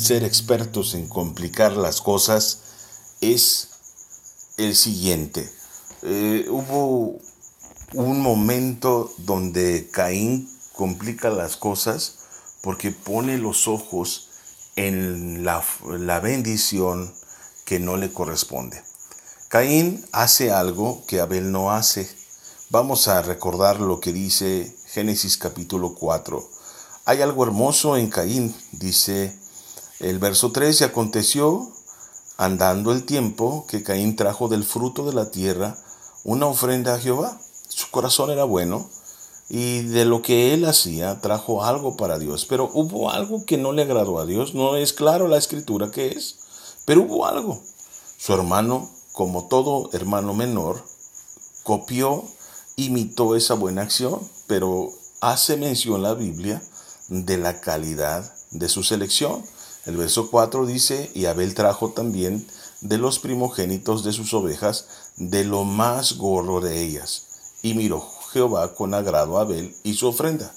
ser 0.00 0.24
expertos 0.24 0.94
en 0.94 1.08
complicar 1.08 1.76
las 1.76 2.00
cosas 2.00 2.60
es 3.20 3.68
el 4.56 4.74
siguiente. 4.74 5.48
Eh, 6.02 6.46
hubo 6.48 7.18
un 7.94 8.20
momento 8.20 9.12
donde 9.18 9.88
Caín 9.92 10.48
complica 10.72 11.30
las 11.30 11.56
cosas 11.56 12.18
porque 12.60 12.90
pone 12.90 13.38
los 13.38 13.68
ojos 13.68 14.30
en 14.74 15.44
la, 15.44 15.62
la 15.98 16.18
bendición 16.20 17.12
que 17.64 17.78
no 17.78 17.96
le 17.96 18.12
corresponde. 18.12 18.82
Caín 19.48 20.04
hace 20.12 20.50
algo 20.50 21.04
que 21.06 21.20
Abel 21.20 21.52
no 21.52 21.70
hace. 21.70 22.08
Vamos 22.70 23.06
a 23.06 23.22
recordar 23.22 23.80
lo 23.80 24.00
que 24.00 24.12
dice 24.12 24.74
Génesis 24.86 25.36
capítulo 25.36 25.94
4. 25.94 26.57
Hay 27.08 27.22
algo 27.22 27.42
hermoso 27.42 27.96
en 27.96 28.10
Caín, 28.10 28.54
dice 28.70 29.34
el 29.98 30.18
verso 30.18 30.52
13 30.52 30.84
aconteció 30.84 31.72
andando 32.36 32.92
el 32.92 33.06
tiempo 33.06 33.64
que 33.66 33.82
Caín 33.82 34.14
trajo 34.14 34.48
del 34.48 34.62
fruto 34.62 35.06
de 35.06 35.14
la 35.14 35.30
tierra 35.30 35.78
una 36.24 36.44
ofrenda 36.44 36.92
a 36.92 36.98
Jehová. 36.98 37.40
Su 37.66 37.90
corazón 37.90 38.28
era 38.30 38.44
bueno 38.44 38.90
y 39.48 39.84
de 39.84 40.04
lo 40.04 40.20
que 40.20 40.52
él 40.52 40.66
hacía 40.66 41.18
trajo 41.22 41.64
algo 41.64 41.96
para 41.96 42.18
Dios. 42.18 42.44
Pero 42.44 42.70
hubo 42.74 43.10
algo 43.10 43.46
que 43.46 43.56
no 43.56 43.72
le 43.72 43.84
agradó 43.84 44.18
a 44.18 44.26
Dios. 44.26 44.52
No 44.52 44.76
es 44.76 44.92
claro 44.92 45.28
la 45.28 45.38
escritura 45.38 45.90
que 45.90 46.08
es, 46.08 46.40
pero 46.84 47.04
hubo 47.04 47.24
algo. 47.24 47.62
Su 48.18 48.34
hermano, 48.34 48.86
como 49.12 49.46
todo 49.46 49.88
hermano 49.94 50.34
menor, 50.34 50.84
copió, 51.62 52.22
imitó 52.76 53.34
esa 53.34 53.54
buena 53.54 53.80
acción, 53.80 54.20
pero 54.46 54.92
hace 55.22 55.56
mención 55.56 56.02
la 56.02 56.12
Biblia 56.12 56.62
de 57.08 57.38
la 57.38 57.60
calidad 57.60 58.32
de 58.50 58.68
su 58.68 58.82
selección. 58.82 59.42
El 59.86 59.96
verso 59.96 60.30
4 60.30 60.66
dice, 60.66 61.10
y 61.14 61.26
Abel 61.26 61.54
trajo 61.54 61.90
también 61.90 62.46
de 62.80 62.98
los 62.98 63.18
primogénitos 63.18 64.04
de 64.04 64.12
sus 64.12 64.34
ovejas, 64.34 64.86
de 65.16 65.44
lo 65.44 65.64
más 65.64 66.14
gordo 66.14 66.60
de 66.60 66.82
ellas. 66.82 67.24
Y 67.62 67.74
miró 67.74 68.06
Jehová 68.32 68.74
con 68.74 68.94
agrado 68.94 69.38
a 69.38 69.42
Abel 69.42 69.74
y 69.82 69.94
su 69.94 70.06
ofrenda. 70.06 70.52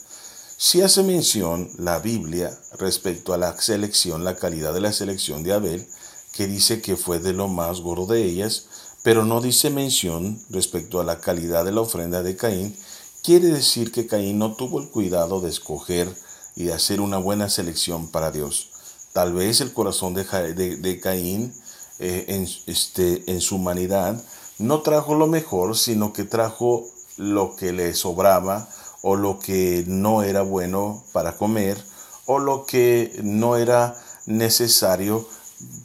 Si 0.58 0.82
hace 0.82 1.02
mención 1.02 1.70
la 1.80 2.00
Biblia 2.00 2.56
respecto 2.78 3.34
a 3.34 3.38
la 3.38 3.60
selección, 3.60 4.24
la 4.24 4.36
calidad 4.36 4.74
de 4.74 4.82
la 4.82 4.94
selección 4.94 5.42
de 5.42 5.54
Abel, 5.54 5.88
que 6.34 6.48
dice 6.48 6.82
que 6.82 6.98
fue 6.98 7.20
de 7.20 7.34
lo 7.34 7.48
más 7.48 7.82
gordo 7.82 8.06
de 8.06 8.24
ellas, 8.24 8.66
pero 9.04 9.26
no 9.26 9.42
dice 9.42 9.70
mención 9.72 10.40
respecto 10.50 11.00
a 11.00 11.04
la 11.04 11.20
calidad 11.20 11.66
de 11.66 11.72
la 11.72 11.82
ofrenda 11.82 12.22
de 12.22 12.36
Caín, 12.36 12.78
quiere 13.24 13.48
decir 13.48 13.92
que 13.92 14.06
Caín 14.06 14.38
no 14.38 14.56
tuvo 14.56 14.80
el 14.80 14.90
cuidado 14.90 15.42
de 15.42 15.50
escoger 15.50 16.16
y 16.56 16.66
de 16.66 16.74
hacer 16.74 17.02
una 17.02 17.18
buena 17.18 17.50
selección 17.50 18.10
para 18.10 18.32
Dios. 18.32 18.70
Tal 19.14 19.34
vez 19.34 19.62
el 19.62 19.74
corazón 19.74 20.14
de, 20.14 21.00
Caín 21.02 21.54
eh, 22.00 22.26
en, 22.28 22.48
este, 22.68 23.24
en 23.32 23.42
su 23.42 23.58
humanidad 23.58 24.22
no 24.58 24.82
trajo 24.82 25.16
lo 25.16 25.28
mejor, 25.28 25.78
sino 25.78 26.14
que 26.14 26.24
trajo 26.24 26.88
lo 27.18 27.56
que 27.56 27.74
le 27.74 27.94
sobraba 27.94 28.70
o 29.02 29.16
lo 29.16 29.40
que 29.40 29.84
no 29.88 30.24
era 30.24 30.44
bueno 30.44 31.04
para 31.12 31.38
comer 31.38 31.84
o 32.26 32.40
lo 32.40 32.66
que 32.66 33.20
no 33.24 33.58
era 33.58 33.96
necesario 34.26 35.28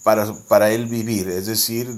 para, 0.02 0.32
para 0.48 0.70
él 0.70 0.86
vivir. 0.86 1.28
Es 1.28 1.46
decir, 1.46 1.88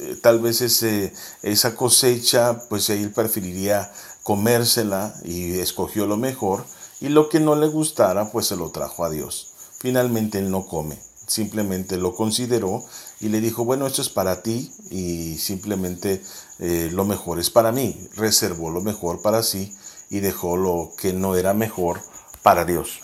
eh, 0.00 0.16
tal 0.20 0.40
vez 0.40 0.60
ese, 0.60 1.12
esa 1.42 1.76
cosecha, 1.76 2.68
pues 2.68 2.90
él 2.90 3.10
preferiría 3.10 3.92
comérsela 4.22 5.14
y 5.24 5.58
escogió 5.58 6.06
lo 6.06 6.16
mejor 6.16 6.64
y 7.02 7.08
lo 7.08 7.28
que 7.28 7.40
no 7.40 7.56
le 7.56 7.66
gustara, 7.66 8.30
pues 8.30 8.46
se 8.46 8.56
lo 8.56 8.70
trajo 8.70 9.04
a 9.04 9.10
Dios. 9.10 9.54
Finalmente 9.80 10.38
él 10.38 10.52
no 10.52 10.66
come, 10.66 10.96
simplemente 11.26 11.96
lo 11.96 12.14
consideró 12.14 12.84
y 13.18 13.28
le 13.28 13.40
dijo, 13.40 13.64
bueno, 13.64 13.88
esto 13.88 14.02
es 14.02 14.08
para 14.08 14.40
ti 14.40 14.70
y 14.88 15.36
simplemente 15.38 16.22
eh, 16.60 16.90
lo 16.92 17.04
mejor 17.04 17.40
es 17.40 17.50
para 17.50 17.72
mí. 17.72 18.08
Reservó 18.14 18.70
lo 18.70 18.82
mejor 18.82 19.20
para 19.20 19.42
sí 19.42 19.74
y 20.10 20.20
dejó 20.20 20.56
lo 20.56 20.92
que 20.96 21.12
no 21.12 21.34
era 21.34 21.54
mejor 21.54 22.00
para 22.44 22.64
Dios. 22.64 23.00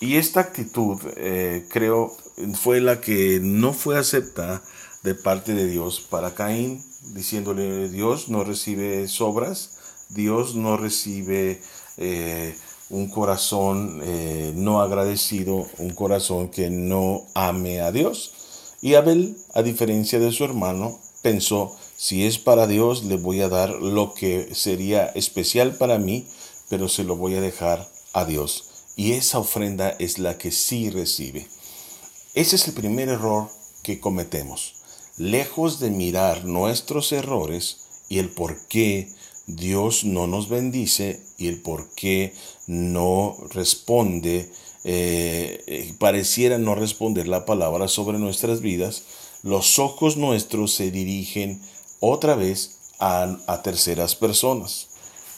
Y 0.00 0.16
esta 0.16 0.40
actitud, 0.40 0.98
eh, 1.16 1.66
creo, 1.70 2.16
fue 2.54 2.80
la 2.80 3.02
que 3.02 3.38
no 3.42 3.74
fue 3.74 3.98
aceptada 3.98 4.62
de 5.02 5.14
parte 5.14 5.52
de 5.52 5.66
Dios 5.66 6.00
para 6.00 6.34
Caín, 6.34 6.82
diciéndole, 7.12 7.90
Dios 7.90 8.30
no 8.30 8.44
recibe 8.44 9.06
sobras, 9.08 9.76
Dios 10.08 10.54
no 10.54 10.78
recibe 10.78 11.60
eh, 11.98 12.56
un 12.90 13.08
corazón 13.08 14.02
no 14.62 14.80
agradecido, 14.80 15.66
un 15.78 15.90
corazón 15.90 16.48
que 16.48 16.70
no 16.70 17.24
ame 17.34 17.80
a 17.80 17.92
Dios. 17.92 18.32
Y 18.80 18.94
Abel, 18.94 19.36
a 19.54 19.62
diferencia 19.62 20.18
de 20.18 20.32
su 20.32 20.44
hermano, 20.44 20.98
pensó, 21.22 21.74
si 21.96 22.26
es 22.26 22.38
para 22.38 22.66
Dios, 22.66 23.04
le 23.04 23.16
voy 23.16 23.40
a 23.40 23.48
dar 23.48 23.70
lo 23.70 24.14
que 24.14 24.54
sería 24.54 25.06
especial 25.06 25.76
para 25.76 25.98
mí, 25.98 26.26
pero 26.68 26.88
se 26.88 27.04
lo 27.04 27.16
voy 27.16 27.34
a 27.34 27.40
dejar 27.40 27.88
a 28.12 28.24
Dios. 28.24 28.64
Y 28.96 29.12
esa 29.12 29.38
ofrenda 29.38 29.90
es 29.98 30.18
la 30.18 30.38
que 30.38 30.52
sí 30.52 30.90
recibe. 30.90 31.48
Ese 32.34 32.56
es 32.56 32.68
el 32.68 32.74
primer 32.74 33.08
error 33.08 33.48
que 33.82 33.98
cometemos. 33.98 34.74
Lejos 35.16 35.80
de 35.80 35.90
mirar 35.90 36.44
nuestros 36.44 37.12
errores 37.12 37.78
y 38.08 38.18
el 38.18 38.28
por 38.28 38.66
qué 38.68 39.08
Dios 39.46 40.04
no 40.04 40.26
nos 40.26 40.48
bendice 40.48 41.22
y 41.38 41.46
el 41.46 41.62
por 41.62 41.88
qué 41.90 42.34
no 42.66 43.36
responde, 43.50 44.50
eh, 44.84 45.62
eh, 45.66 45.94
pareciera 45.98 46.58
no 46.58 46.74
responder 46.74 47.28
la 47.28 47.44
palabra 47.44 47.86
sobre 47.86 48.18
nuestras 48.18 48.60
vidas, 48.60 49.04
los 49.42 49.78
ojos 49.78 50.16
nuestros 50.16 50.74
se 50.74 50.90
dirigen 50.90 51.60
otra 52.00 52.34
vez 52.34 52.78
a, 52.98 53.60
terceras 53.62 54.16
personas. 54.16 54.88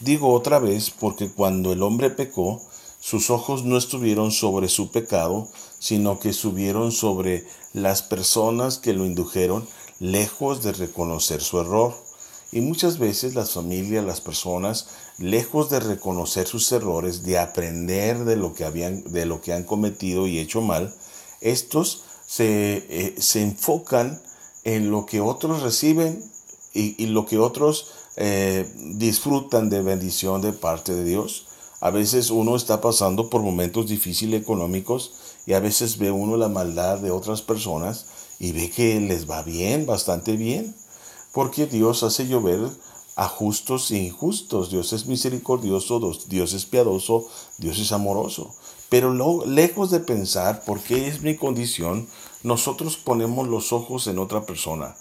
Digo 0.00 0.32
otra 0.32 0.58
vez 0.58 0.90
porque 0.90 1.28
cuando 1.28 1.72
el 1.72 1.82
hombre 1.82 2.08
pecó, 2.08 2.62
sus 3.00 3.30
ojos 3.30 3.64
no 3.64 3.76
estuvieron 3.76 4.32
sobre 4.32 4.68
su 4.68 4.90
pecado, 4.90 5.48
sino 5.78 6.18
que 6.18 6.30
estuvieron 6.30 6.92
sobre 6.92 7.46
las 7.72 8.02
personas 8.02 8.78
que 8.78 8.92
lo 8.92 9.04
indujeron, 9.04 9.68
lejos 10.00 10.62
de 10.62 10.72
reconocer 10.72 11.42
su 11.42 11.60
error. 11.60 12.07
Y 12.50 12.60
muchas 12.60 12.98
veces 12.98 13.34
las 13.34 13.52
familias, 13.52 14.04
las 14.04 14.20
personas, 14.20 14.86
lejos 15.18 15.68
de 15.68 15.80
reconocer 15.80 16.46
sus 16.46 16.70
errores, 16.72 17.22
de 17.22 17.38
aprender 17.38 18.24
de 18.24 18.36
lo 18.36 18.54
que, 18.54 18.64
habían, 18.64 19.04
de 19.12 19.26
lo 19.26 19.40
que 19.40 19.52
han 19.52 19.64
cometido 19.64 20.26
y 20.26 20.38
hecho 20.38 20.62
mal, 20.62 20.94
estos 21.40 22.04
se, 22.26 22.86
eh, 22.88 23.14
se 23.18 23.42
enfocan 23.42 24.20
en 24.64 24.90
lo 24.90 25.06
que 25.06 25.20
otros 25.20 25.62
reciben 25.62 26.22
y, 26.74 27.06
lo 27.06 27.26
que 27.26 27.38
otros 27.38 27.92
eh, 28.16 28.70
disfrutan 28.94 29.68
de 29.68 29.82
bendición 29.82 30.40
de 30.40 30.52
parte 30.52 30.94
de 30.94 31.04
Dios. 31.04 31.46
A 31.80 31.90
veces 31.90 32.30
uno 32.30 32.56
está 32.56 32.80
pasando 32.80 33.30
por 33.30 33.42
momentos 33.42 33.88
difíciles 33.88 34.40
económicos 34.40 35.12
y 35.46 35.54
a 35.54 35.60
veces 35.60 35.98
ve 35.98 36.10
uno 36.10 36.36
la 36.36 36.48
maldad 36.48 36.98
de 36.98 37.10
otras 37.10 37.42
personas 37.42 38.06
y 38.38 38.52
ve 38.52 38.70
que 38.70 39.00
les 39.00 39.28
va 39.28 39.42
bien, 39.42 39.86
bastante 39.86 40.36
bien, 40.36 40.74
porque 41.32 41.66
Dios 41.66 42.02
hace 42.02 42.26
llover 42.26 42.60
a 43.16 43.28
justos 43.28 43.90
e 43.90 43.98
injustos. 43.98 44.70
Dios 44.70 44.92
es 44.92 45.06
misericordioso, 45.06 46.00
Dios 46.28 46.52
es 46.52 46.64
piadoso, 46.66 47.28
Dios 47.58 47.78
es 47.78 47.92
amoroso. 47.92 48.54
Pero 48.88 49.44
lejos 49.44 49.90
de 49.90 50.00
pensar 50.00 50.64
por 50.64 50.80
qué 50.80 51.08
es 51.08 51.20
mi 51.20 51.36
condición, 51.36 52.08
nosotros 52.42 52.96
ponemos 52.96 53.48
los 53.48 53.72
ojos 53.72 54.06
en 54.06 54.18
otra 54.18 54.46
persona. 54.46 54.94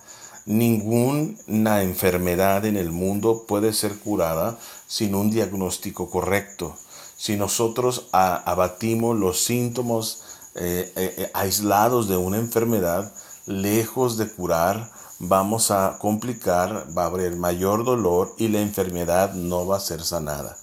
Ninguna 0.47 1.83
enfermedad 1.83 2.65
en 2.65 2.75
el 2.75 2.91
mundo 2.91 3.45
puede 3.47 3.71
ser 3.73 3.99
curada 3.99 4.57
sin 4.87 5.13
un 5.13 5.29
diagnóstico 5.29 6.09
correcto. 6.09 6.75
Si 7.17 7.35
nosotros 7.35 8.07
abatimos 8.11 9.17
los 9.17 9.39
síntomas 9.43 10.23
eh, 10.55 10.91
eh, 10.95 11.13
eh, 11.17 11.31
aislados 11.33 12.07
de 12.07 12.17
una 12.17 12.37
enfermedad, 12.37 13.13
lejos 13.45 14.17
de 14.17 14.27
curar, 14.27 14.89
vamos 15.19 15.71
a 15.71 15.97
complicar, 15.99 16.87
va 16.95 17.03
a 17.03 17.07
haber 17.07 17.35
mayor 17.35 17.83
dolor 17.83 18.35
y 18.37 18.49
la 18.49 18.61
enfermedad 18.61 19.33
no 19.33 19.65
va 19.65 19.77
a 19.77 19.81
ser 19.81 20.03
sanada. 20.03 20.57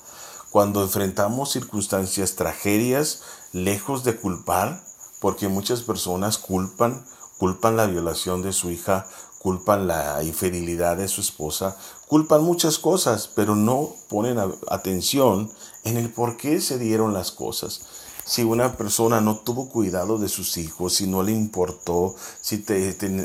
Cuando 0.50 0.82
enfrentamos 0.82 1.50
circunstancias, 1.50 2.36
tragedias, 2.36 3.22
lejos 3.52 4.04
de 4.04 4.16
culpar, 4.16 4.84
porque 5.20 5.48
muchas 5.48 5.82
personas 5.82 6.38
culpan, 6.38 7.04
culpan 7.38 7.76
la 7.76 7.86
violación 7.86 8.42
de 8.42 8.52
su 8.52 8.70
hija, 8.70 9.06
culpan 9.40 9.88
la 9.88 10.22
infidelidad 10.22 10.96
de 10.96 11.08
su 11.08 11.20
esposa, 11.20 11.76
culpan 12.06 12.44
muchas 12.44 12.78
cosas, 12.78 13.28
pero 13.34 13.56
no 13.56 13.90
ponen 14.08 14.38
atención 14.70 15.50
en 15.82 15.96
el 15.96 16.10
por 16.10 16.36
qué 16.36 16.60
se 16.60 16.78
dieron 16.78 17.12
las 17.12 17.32
cosas. 17.32 17.82
Si 18.24 18.42
una 18.42 18.72
persona 18.76 19.20
no 19.20 19.37
tuvo 19.37 19.68
cuidado 19.68 20.18
de 20.18 20.28
sus 20.28 20.56
hijos, 20.56 20.94
si 20.94 21.06
no 21.06 21.22
le 21.22 21.32
importó, 21.32 22.14
si 22.40 22.64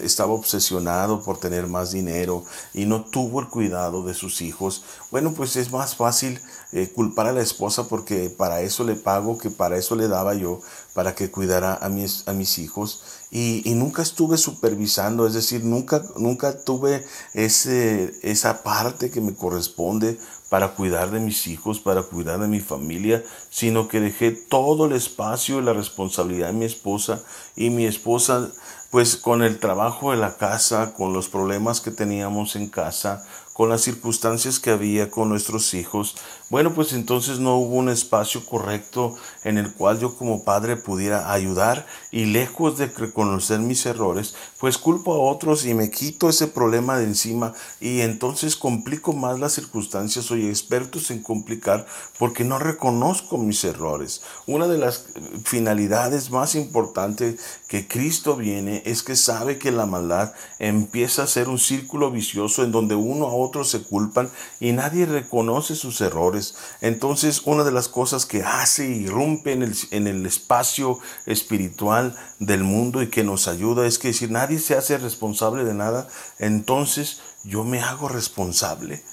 estaba 0.03 0.33
obsesionado 0.33 1.21
por 1.21 1.39
tener 1.39 1.67
más 1.67 1.91
dinero 1.91 2.43
y 2.73 2.85
no 2.85 3.05
tuvo 3.05 3.39
el 3.39 3.47
cuidado 3.47 4.03
de 4.03 4.13
sus 4.13 4.41
hijos, 4.41 4.83
bueno, 5.09 5.31
pues 5.31 5.55
es 5.55 5.71
más 5.71 5.95
fácil 5.95 6.41
eh, 6.71 6.91
culpar 6.93 7.25
a 7.25 7.33
la 7.33 7.41
esposa 7.41 7.87
porque 7.87 8.29
para 8.29 8.61
eso 8.61 8.83
le 8.83 8.95
pago, 8.95 9.37
que 9.37 9.49
para 9.49 9.77
eso 9.77 9.95
le 9.95 10.07
daba 10.07 10.35
yo, 10.35 10.61
para 10.93 11.15
que 11.15 11.31
cuidara 11.31 11.75
a 11.81 11.89
mis, 11.89 12.27
a 12.27 12.33
mis 12.33 12.59
hijos. 12.59 13.01
Y, 13.31 13.63
nunca 13.75 14.01
estuve 14.01 14.37
supervisando, 14.37 15.27
es 15.27 15.33
decir, 15.33 15.63
nunca, 15.63 16.03
nunca 16.17 16.59
tuve 16.63 17.05
ese, 17.33 18.13
esa 18.23 18.63
parte 18.63 19.11
que 19.11 19.21
me 19.21 19.35
corresponde 19.35 20.19
para 20.49 20.69
cuidar 20.69 21.11
de 21.11 21.19
mis 21.19 21.47
hijos, 21.47 21.79
para 21.79 22.01
cuidar 22.03 22.39
de 22.39 22.47
mi 22.47 22.59
familia, 22.59 23.23
sino 23.49 23.87
que 23.87 23.99
dejé 23.99 24.31
todo 24.31 24.85
el 24.85 24.93
espacio 24.93 25.59
y 25.59 25.63
la 25.63 25.73
responsabilidad 25.73 26.47
de 26.47 26.53
mi 26.53 26.65
esposa. 26.65 27.21
Y 27.55 27.69
mi 27.69 27.85
esposa, 27.85 28.49
pues 28.89 29.15
con 29.15 29.43
el 29.43 29.59
trabajo 29.59 30.11
de 30.11 30.17
la 30.17 30.37
casa, 30.37 30.93
con 30.93 31.13
los 31.13 31.29
problemas 31.29 31.81
que 31.81 31.91
teníamos 31.91 32.55
en 32.55 32.67
casa, 32.67 33.25
con 33.59 33.67
las 33.67 33.81
circunstancias 33.81 34.57
que 34.57 34.69
había 34.69 35.11
con 35.11 35.27
nuestros 35.27 35.73
hijos, 35.73 36.15
bueno, 36.49 36.73
pues 36.73 36.93
entonces 36.93 37.39
no 37.39 37.57
hubo 37.57 37.75
un 37.75 37.89
espacio 37.89 38.45
correcto 38.45 39.17
en 39.43 39.57
el 39.57 39.73
cual 39.73 39.99
yo 39.99 40.15
como 40.15 40.45
padre 40.45 40.77
pudiera 40.77 41.33
ayudar 41.33 41.85
y 42.09 42.23
lejos 42.23 42.77
de 42.77 42.85
reconocer 42.85 43.59
mis 43.59 43.85
errores, 43.85 44.33
pues 44.61 44.77
culpo 44.77 45.13
a 45.13 45.29
otros 45.29 45.65
y 45.65 45.73
me 45.73 45.91
quito 45.91 46.29
ese 46.29 46.47
problema 46.47 46.97
de 46.97 47.03
encima 47.03 47.53
y 47.81 47.99
entonces 47.99 48.55
complico 48.55 49.11
más 49.11 49.41
las 49.41 49.51
circunstancias. 49.51 50.23
Soy 50.23 50.47
experto 50.47 50.97
en 51.09 51.21
complicar 51.21 51.85
porque 52.17 52.45
no 52.45 52.59
reconozco 52.59 53.37
mis 53.37 53.65
errores. 53.65 54.21
Una 54.47 54.67
de 54.67 54.77
las 54.77 55.05
finalidades 55.43 56.31
más 56.31 56.55
importantes 56.55 57.41
que 57.67 57.89
Cristo 57.89 58.37
viene 58.37 58.83
es 58.85 59.03
que 59.03 59.17
sabe 59.17 59.59
que 59.59 59.73
la 59.73 59.85
maldad 59.85 60.33
empieza 60.59 61.23
a 61.23 61.27
ser 61.27 61.49
un 61.49 61.59
círculo 61.59 62.09
vicioso 62.09 62.63
en 62.63 62.71
donde 62.71 62.95
uno 62.95 63.27
a 63.27 63.33
otro 63.33 63.48
se 63.63 63.83
culpan 63.83 64.29
y 64.59 64.71
nadie 64.71 65.05
reconoce 65.05 65.75
sus 65.75 66.01
errores. 66.01 66.55
Entonces, 66.81 67.41
una 67.45 67.63
de 67.63 67.71
las 67.71 67.87
cosas 67.87 68.25
que 68.25 68.43
hace 68.43 68.87
y 68.87 69.07
rompe 69.07 69.51
en 69.51 69.63
el, 69.63 69.75
en 69.91 70.07
el 70.07 70.25
espacio 70.25 70.99
espiritual 71.25 72.15
del 72.39 72.63
mundo 72.63 73.01
y 73.01 73.09
que 73.09 73.23
nos 73.23 73.47
ayuda 73.47 73.85
es 73.85 73.99
que 73.99 74.13
si 74.13 74.27
nadie 74.27 74.59
se 74.59 74.75
hace 74.75 74.97
responsable 74.97 75.63
de 75.63 75.73
nada, 75.73 76.07
entonces 76.37 77.19
yo 77.43 77.63
me 77.63 77.81
hago 77.81 78.07
responsable 78.07 79.03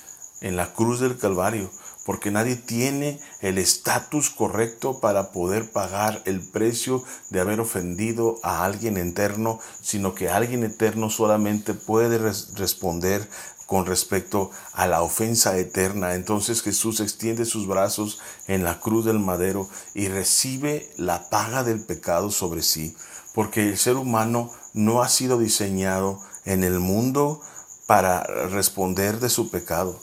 en 0.41 0.57
la 0.57 0.73
cruz 0.73 1.01
del 1.01 1.17
Calvario 1.17 1.71
porque 2.07 2.31
nadie 2.31 2.55
tiene 2.55 3.21
el 3.41 3.59
estatus 3.59 4.31
correcto 4.31 5.01
para 5.01 5.33
poder 5.33 5.73
pagar 5.73 6.23
el 6.25 6.41
precio 6.41 7.03
de 7.31 7.41
haber 7.41 7.59
ofendido 7.59 8.39
a 8.45 8.65
alguien 8.65 8.97
eterno, 8.97 9.59
sino 9.83 10.15
que 10.15 10.31
alguien 10.31 10.63
eterno 10.63 11.11
solamente 11.11 11.75
puede 11.75 12.19
responder 12.19 13.29
con 13.67 13.85
respecto 13.85 14.51
a 14.73 14.87
la 14.87 15.03
ofensa 15.03 15.59
eterna. 15.59 16.15
Entonces 16.15 16.63
Jesús 16.63 17.01
extiende 17.01 17.45
sus 17.45 17.67
brazos 17.67 18.21
en 18.47 18.65
la 18.65 18.81
cruz 18.81 19.05
del 19.05 19.19
madero 19.19 19.69
y 19.95 20.09
recibe 20.09 20.91
la 20.97 21.29
paga 21.29 21.65
del 21.65 21.81
pecado 21.81 22.31
sobre 22.31 22.63
sí, 22.63 22.97
porque 23.35 23.69
el 23.69 23.79
ser 23.79 23.97
humano 23.97 24.51
no 24.73 25.03
ha 25.03 25.09
sido 25.09 25.39
diseñado 25.39 26.21
en 26.45 26.65
el 26.65 26.81
mundo 26.81 27.41
para 27.87 28.23
responder 28.23 29.21
de 29.21 29.29
su 29.29 29.51
pecado. 29.51 29.99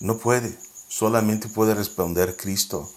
No 0.00 0.18
puede, 0.18 0.56
solamente 0.88 1.48
puede 1.48 1.74
responder 1.74 2.36
Cristo. 2.36 2.88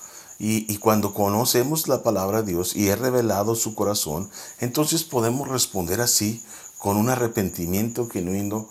Y, 0.44 0.78
cuando 0.78 1.14
conocemos 1.14 1.88
la 1.88 2.02
palabra 2.02 2.42
de 2.42 2.54
Dios 2.54 2.76
y 2.76 2.88
he 2.88 2.96
revelado 2.96 3.54
su 3.54 3.76
corazón, 3.76 4.32
entonces 4.60 5.04
podemos 5.04 5.48
responder 5.48 6.02
así, 6.02 6.44
con 6.80 6.98
un 6.98 7.10
arrepentimiento 7.10 8.10
genuino 8.10 8.68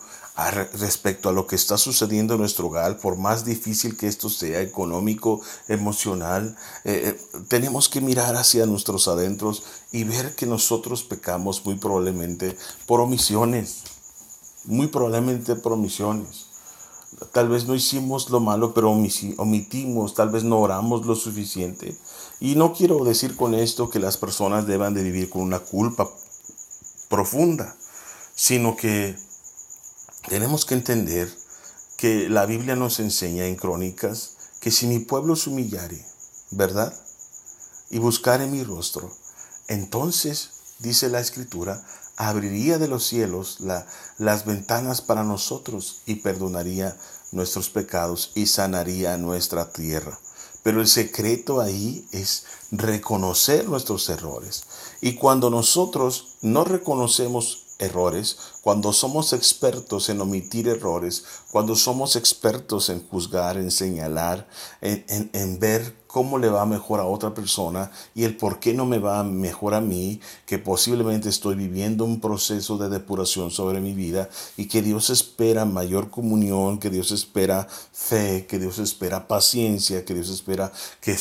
respecto 0.49 1.29
a 1.29 1.33
lo 1.33 1.47
que 1.47 1.57
está 1.57 1.77
sucediendo 1.77 2.35
en 2.35 2.41
nuestro 2.41 2.69
hogar, 2.69 2.99
por 2.99 3.17
más 3.19 3.45
difícil 3.45 3.97
que 3.97 4.07
esto 4.07 4.31
sea, 4.31 4.61
económico, 4.63 5.41
emocional, 5.69 6.57
eh, 6.85 7.15
eh, 7.15 7.41
tenemos 7.49 7.89
que 7.89 8.01
mirar 8.01 8.37
hacia 8.37 8.65
nuestros 8.67 9.09
adentros 9.09 9.65
y 9.93 10.05
ver 10.05 10.35
que 10.35 10.47
nosotros 10.47 11.03
pecamos 11.03 11.65
muy 11.65 11.77
probablemente 11.77 12.57
por 12.87 13.01
omisiones, 13.01 13.83
muy 14.65 14.87
probablemente 14.87 15.57
por 15.57 15.73
omisiones. 15.73 16.47
Tal 17.33 17.49
vez 17.49 17.67
no 17.67 17.75
hicimos 17.75 18.31
lo 18.31 18.41
malo, 18.41 18.73
pero 18.73 18.91
omitimos, 18.91 20.15
tal 20.15 20.31
vez 20.31 20.45
no 20.45 20.61
oramos 20.61 21.05
lo 21.05 21.17
suficiente. 21.17 21.97
Y 22.39 22.55
no 22.55 22.73
quiero 22.73 23.05
decir 23.05 23.37
con 23.37 23.55
esto 23.55 23.91
que 23.91 23.99
las 23.99 24.17
personas 24.17 24.67
deban 24.67 24.95
de 24.95 25.03
vivir 25.03 25.29
con 25.29 25.43
una 25.43 25.59
culpa 25.59 26.09
profunda, 27.09 27.77
sino 28.35 28.77
que 28.77 29.17
tenemos 30.31 30.65
que 30.65 30.75
entender 30.75 31.29
que 31.97 32.29
la 32.29 32.47
Biblia 32.47 32.77
nos 32.77 33.01
enseña 33.01 33.47
en 33.47 33.57
crónicas 33.57 34.37
que 34.61 34.71
si 34.71 34.87
mi 34.87 35.01
pueblo 35.01 35.35
se 35.35 35.51
humillare, 35.51 36.07
¿verdad? 36.53 36.95
Y 37.91 37.99
buscare 37.99 38.47
mi 38.47 38.63
rostro, 38.63 39.11
entonces, 39.67 40.51
dice 40.79 41.09
la 41.09 41.19
escritura, 41.19 41.85
abriría 42.17 42.79
de 42.79 42.87
los 42.87 43.05
cielos 43.05 43.59
las 44.19 44.45
ventanas 44.45 45.03
para 45.03 45.25
nosotros 45.25 46.03
y 46.07 46.17
perdonaría 46.17 46.97
nuestros 47.33 47.69
pecados 47.69 48.31
y 48.37 48.47
sanaría 48.47 49.19
nuestra 49.19 49.73
tierra. 49.73 50.17
Pero 50.63 50.81
el 50.81 50.87
secreto 50.87 51.61
ahí 51.61 52.07
es 52.13 52.45
reconocer 52.71 53.69
nuestros 53.69 54.09
errores. 54.09 54.63
Y 55.01 55.17
cuando 55.17 55.51
nosotros 55.51 56.37
no 56.41 56.63
reconocemos 56.63 57.70
errores, 57.81 58.39
cuando 58.63 58.93
somos 58.93 59.33
expertos 59.33 60.09
en 60.09 60.21
omitir 60.21 60.69
errores, 60.69 61.25
cuando 61.51 61.75
somos 61.77 62.17
expertos 62.17 62.89
en 62.89 63.07
juzgar, 63.09 63.57
en 63.57 63.71
señalar, 63.71 64.49
en, 64.81 65.31
en 65.33 65.59
ver 65.59 66.00
cómo 66.11 66.39
le 66.39 66.49
va 66.49 66.67
mejor 66.67 66.99
a 66.99 67.05
otra 67.05 67.35
persona 67.35 67.93
y 68.17 68.25
el 68.25 68.37
por 68.37 68.59
qué 68.59 68.75
no 68.75 68.85
me 68.85 68.99
va 68.99 69.23
mejor 69.23 69.75
a 69.75 69.81
mí, 69.81 70.21
que 70.45 70.59
posiblemente 70.59 71.29
estoy 71.29 71.55
viviendo 71.55 72.05
un 72.05 72.19
proceso 72.19 72.79
de 72.79 72.89
depuración 72.89 73.53
sobre 73.53 73.81
mi 73.81 73.95
vida 73.95 74.29
y 74.57 74.67
que 74.67 74.83
Dios 74.83 75.09
espera 75.11 75.65
mayor 75.65 76.11
comunión, 76.11 76.79
que 76.79 76.91
Dios 76.91 77.13
espera 77.13 77.69
fe, 77.93 78.45
que 78.49 78.59
Dios 78.59 78.81
espera 78.81 79.29
paciencia, 79.29 80.05
que 80.05 80.15
Dios 80.15 80.31
espera 80.31 80.73
que, 81.01 81.17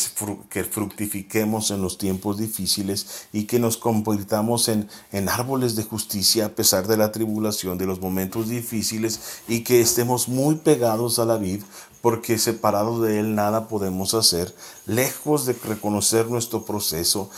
que 0.50 0.64
fructifiquemos 0.64 1.70
en 1.70 1.84
los 1.84 2.00
tiempos 2.00 2.40
difíciles 2.40 3.28
y 3.32 3.44
que 3.44 3.60
nos 3.60 3.78
convirtamos 3.78 4.70
en, 4.70 4.90
en 5.12 5.30
árboles 5.30 5.76
de 5.76 5.84
justicia 5.84 6.48
a 6.48 6.50
pesar 6.50 6.88
de 6.88 6.98
la 6.98 7.12
tribulación, 7.12 7.78
de 7.78 7.86
los 7.86 8.02
momentos 8.02 8.50
difíciles 8.50 9.44
y 9.48 9.64
que 9.64 9.82
estemos 9.82 10.28
muy 10.28 10.56
pegados 10.56 11.20
a 11.20 11.26
la 11.26 11.38
vid 11.38 11.62
porque 12.02 12.38
separados 12.38 13.02
de 13.02 13.20
Él 13.20 13.36
nada 13.36 13.68
podemos 13.68 14.14
hacer, 14.14 14.56
lejos 14.86 15.46
de 15.46 15.54
reconocer 15.54 16.28
nuestro 16.28 16.66
proceso, 16.66 17.30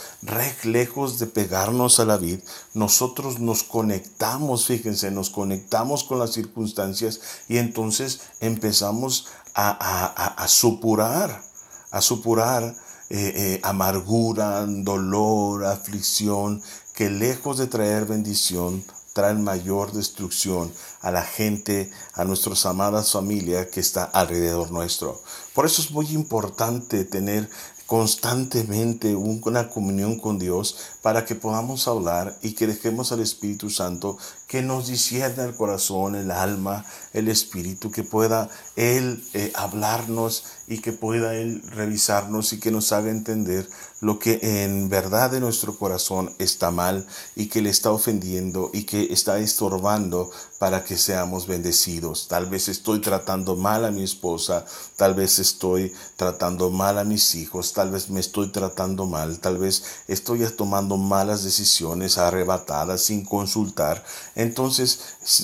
lejos 0.62 1.18
de 1.18 1.26
pegarnos 1.26 1.98
a 2.00 2.04
la 2.04 2.16
vid, 2.16 2.40
nosotros 2.74 3.40
nos 3.40 3.62
conectamos, 3.62 4.66
fíjense, 4.66 5.10
nos 5.10 5.30
conectamos 5.30 6.04
con 6.04 6.18
las 6.18 6.32
circunstancias 6.32 7.20
y 7.48 7.58
entonces 7.58 8.20
empezamos 8.40 9.28
a, 9.54 10.46
supurar, 10.48 11.42
a 11.90 12.00
supurar 12.00 12.62
eh, 13.10 13.32
eh, 13.36 13.60
amargura, 13.62 14.64
dolor, 14.66 15.66
aflicción, 15.66 16.62
que 16.94 17.10
lejos 17.10 17.58
de 17.58 17.66
traer 17.66 18.06
bendición, 18.06 18.84
traen 19.12 19.44
mayor 19.44 19.92
destrucción 19.92 20.72
a 21.00 21.10
la 21.10 21.22
gente, 21.22 21.90
a 22.14 22.24
nuestras 22.24 22.64
amadas 22.66 23.12
familias 23.12 23.66
que 23.66 23.80
está 23.80 24.04
alrededor 24.04 24.70
nuestro. 24.70 25.22
Por 25.54 25.66
eso 25.66 25.82
es 25.82 25.90
muy 25.90 26.06
importante 26.08 27.04
tener 27.04 27.48
constantemente 27.86 29.14
una 29.14 29.68
comunión 29.68 30.18
con 30.18 30.38
Dios 30.38 30.78
para 31.02 31.24
que 31.24 31.34
podamos 31.34 31.88
hablar 31.88 32.38
y 32.42 32.52
que 32.52 32.66
dejemos 32.66 33.12
al 33.12 33.20
Espíritu 33.20 33.68
Santo 33.68 34.16
que 34.46 34.62
nos 34.62 34.88
discierna 34.88 35.44
el 35.44 35.54
corazón, 35.54 36.14
el 36.14 36.30
alma, 36.30 36.84
el 37.14 37.28
espíritu, 37.28 37.90
que 37.90 38.02
pueda 38.04 38.50
Él 38.76 39.24
eh, 39.32 39.50
hablarnos 39.54 40.44
y 40.68 40.78
que 40.78 40.92
pueda 40.92 41.34
Él 41.34 41.62
revisarnos 41.70 42.52
y 42.52 42.60
que 42.60 42.70
nos 42.70 42.92
haga 42.92 43.10
entender 43.10 43.66
lo 44.00 44.18
que 44.18 44.40
en 44.42 44.88
verdad 44.88 45.30
de 45.30 45.40
nuestro 45.40 45.78
corazón 45.78 46.34
está 46.38 46.70
mal 46.70 47.06
y 47.36 47.46
que 47.46 47.62
le 47.62 47.70
está 47.70 47.92
ofendiendo 47.92 48.70
y 48.74 48.82
que 48.84 49.12
está 49.12 49.38
estorbando 49.38 50.30
para 50.58 50.84
que 50.84 50.98
seamos 50.98 51.46
bendecidos. 51.46 52.26
Tal 52.28 52.46
vez 52.46 52.68
estoy 52.68 53.00
tratando 53.00 53.56
mal 53.56 53.84
a 53.84 53.90
mi 53.90 54.02
esposa, 54.02 54.66
tal 54.96 55.14
vez 55.14 55.38
estoy 55.38 55.94
tratando 56.16 56.70
mal 56.70 56.98
a 56.98 57.04
mis 57.04 57.34
hijos, 57.36 57.72
tal 57.72 57.90
vez 57.90 58.10
me 58.10 58.20
estoy 58.20 58.48
tratando 58.48 59.06
mal, 59.06 59.38
tal 59.38 59.58
vez 59.58 59.84
estoy 60.08 60.40
tomando 60.48 60.91
malas 60.96 61.44
decisiones 61.44 62.18
arrebatadas 62.18 63.02
sin 63.02 63.24
consultar. 63.24 64.04
Entonces, 64.34 65.00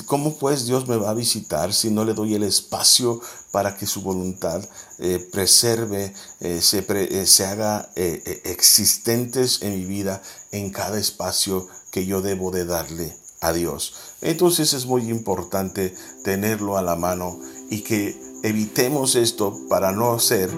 ¿cómo 0.06 0.36
pues 0.36 0.66
Dios 0.66 0.88
me 0.88 0.96
va 0.96 1.10
a 1.10 1.14
visitar 1.14 1.72
si 1.72 1.90
no 1.90 2.04
le 2.04 2.14
doy 2.14 2.34
el 2.34 2.42
espacio 2.42 3.20
para 3.50 3.76
que 3.76 3.86
su 3.86 4.02
voluntad 4.02 4.62
eh, 4.98 5.18
preserve, 5.32 6.12
eh, 6.40 6.60
se, 6.60 6.84
eh, 6.88 7.26
se, 7.26 7.46
haga 7.46 7.88
existentes 7.94 9.62
en 9.62 9.78
mi 9.78 9.84
vida 9.84 10.22
en 10.52 10.70
cada 10.70 10.98
espacio 10.98 11.66
que 11.90 12.06
yo 12.06 12.20
debo 12.20 12.50
de 12.50 12.64
darle 12.64 13.16
a 13.40 13.52
Dios. 13.52 13.94
Entonces 14.20 14.72
es 14.72 14.86
muy 14.86 15.08
importante 15.08 15.94
tenerlo 16.22 16.76
a 16.76 16.82
la 16.82 16.96
mano 16.96 17.38
y 17.70 17.82
que 17.82 18.20
evitemos 18.42 19.14
esto 19.14 19.56
para 19.68 19.92
no 19.92 20.18
ser 20.18 20.50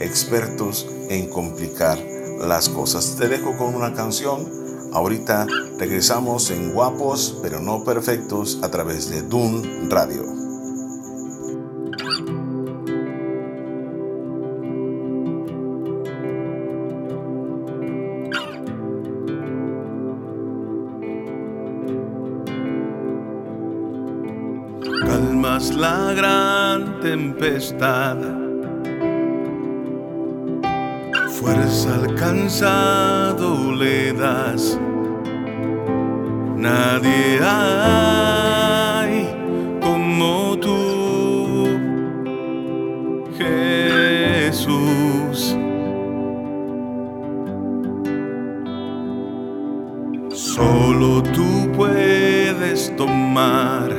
expertos 0.00 0.86
en 1.08 1.28
complicar 1.28 2.11
las 2.46 2.68
cosas. 2.68 3.16
Te 3.16 3.28
dejo 3.28 3.56
con 3.56 3.74
una 3.74 3.94
canción. 3.94 4.48
Ahorita 4.92 5.46
regresamos 5.78 6.50
en 6.50 6.72
Guapos 6.72 7.38
pero 7.42 7.60
no 7.60 7.82
perfectos 7.84 8.58
a 8.62 8.70
través 8.70 9.08
de 9.08 9.22
Dun 9.22 9.88
Radio. 9.90 10.42
la 25.70 26.12
gran 26.12 27.00
tempestad. 27.00 28.41
Fuerza 31.42 31.94
al 31.96 32.14
cansado 32.14 33.72
le 33.72 34.12
das. 34.12 34.78
Nadie 36.56 37.40
hay 37.42 39.26
como 39.80 40.56
tú, 40.58 41.66
Jesús. 43.36 44.78
Solo 50.32 51.24
tú 51.24 51.72
puedes 51.76 52.94
tomar 52.96 53.90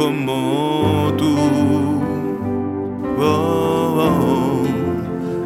como 0.03 1.13
tú. 1.17 1.33
Oh, 3.21 4.09
oh, 4.09 4.65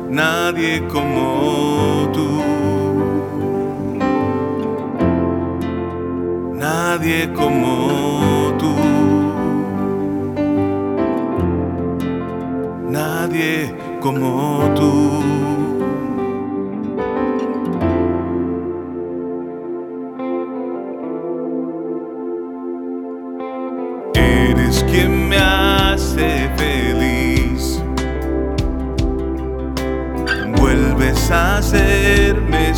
nadie 0.09 0.81
como 0.89 2.09
tú. 2.15 2.29
Nadie 6.55 7.33
como 7.35 8.55
tú. 8.61 8.73
Nadie 12.89 13.75
como 14.01 14.73
tú. 14.75 15.16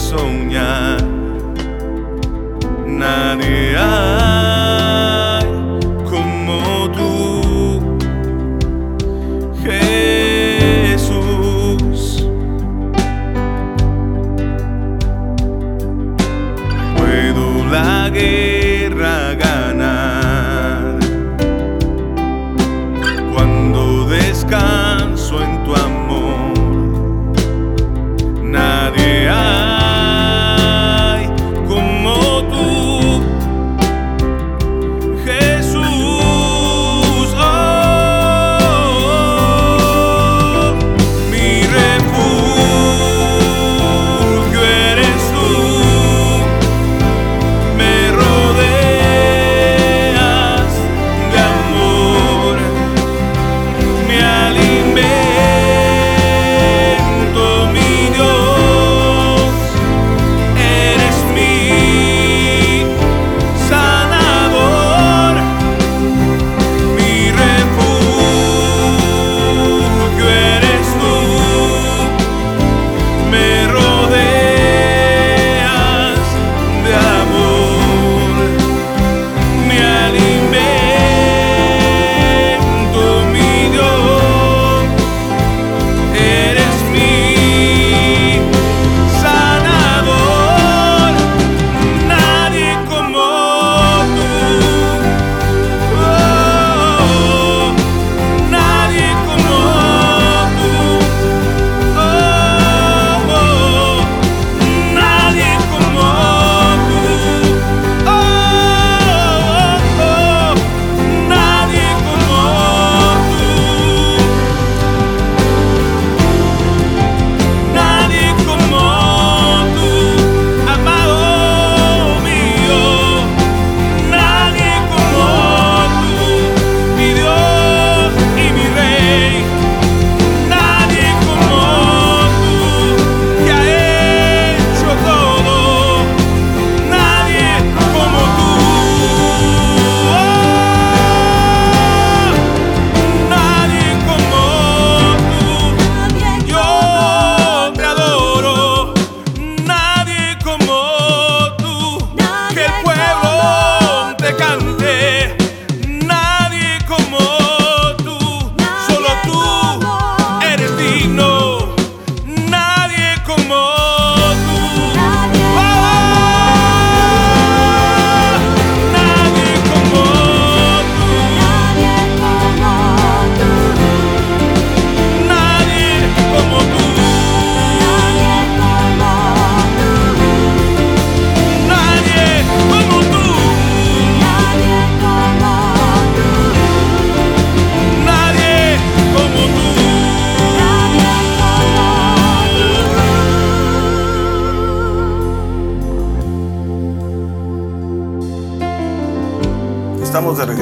Soñar. 0.09 0.99
Nadie 2.87 3.77
hay 3.77 5.45
como 6.11 6.91
tú, 6.97 7.99
Jesús. 9.63 11.17
Puedo 16.97 17.47
la 17.71 18.09
guerra 18.09 19.35
ganar 19.35 20.99
cuando 23.35 23.81
descanso 24.07 25.43
en 25.43 25.53
tu 25.65 25.75
amor. 25.75 25.98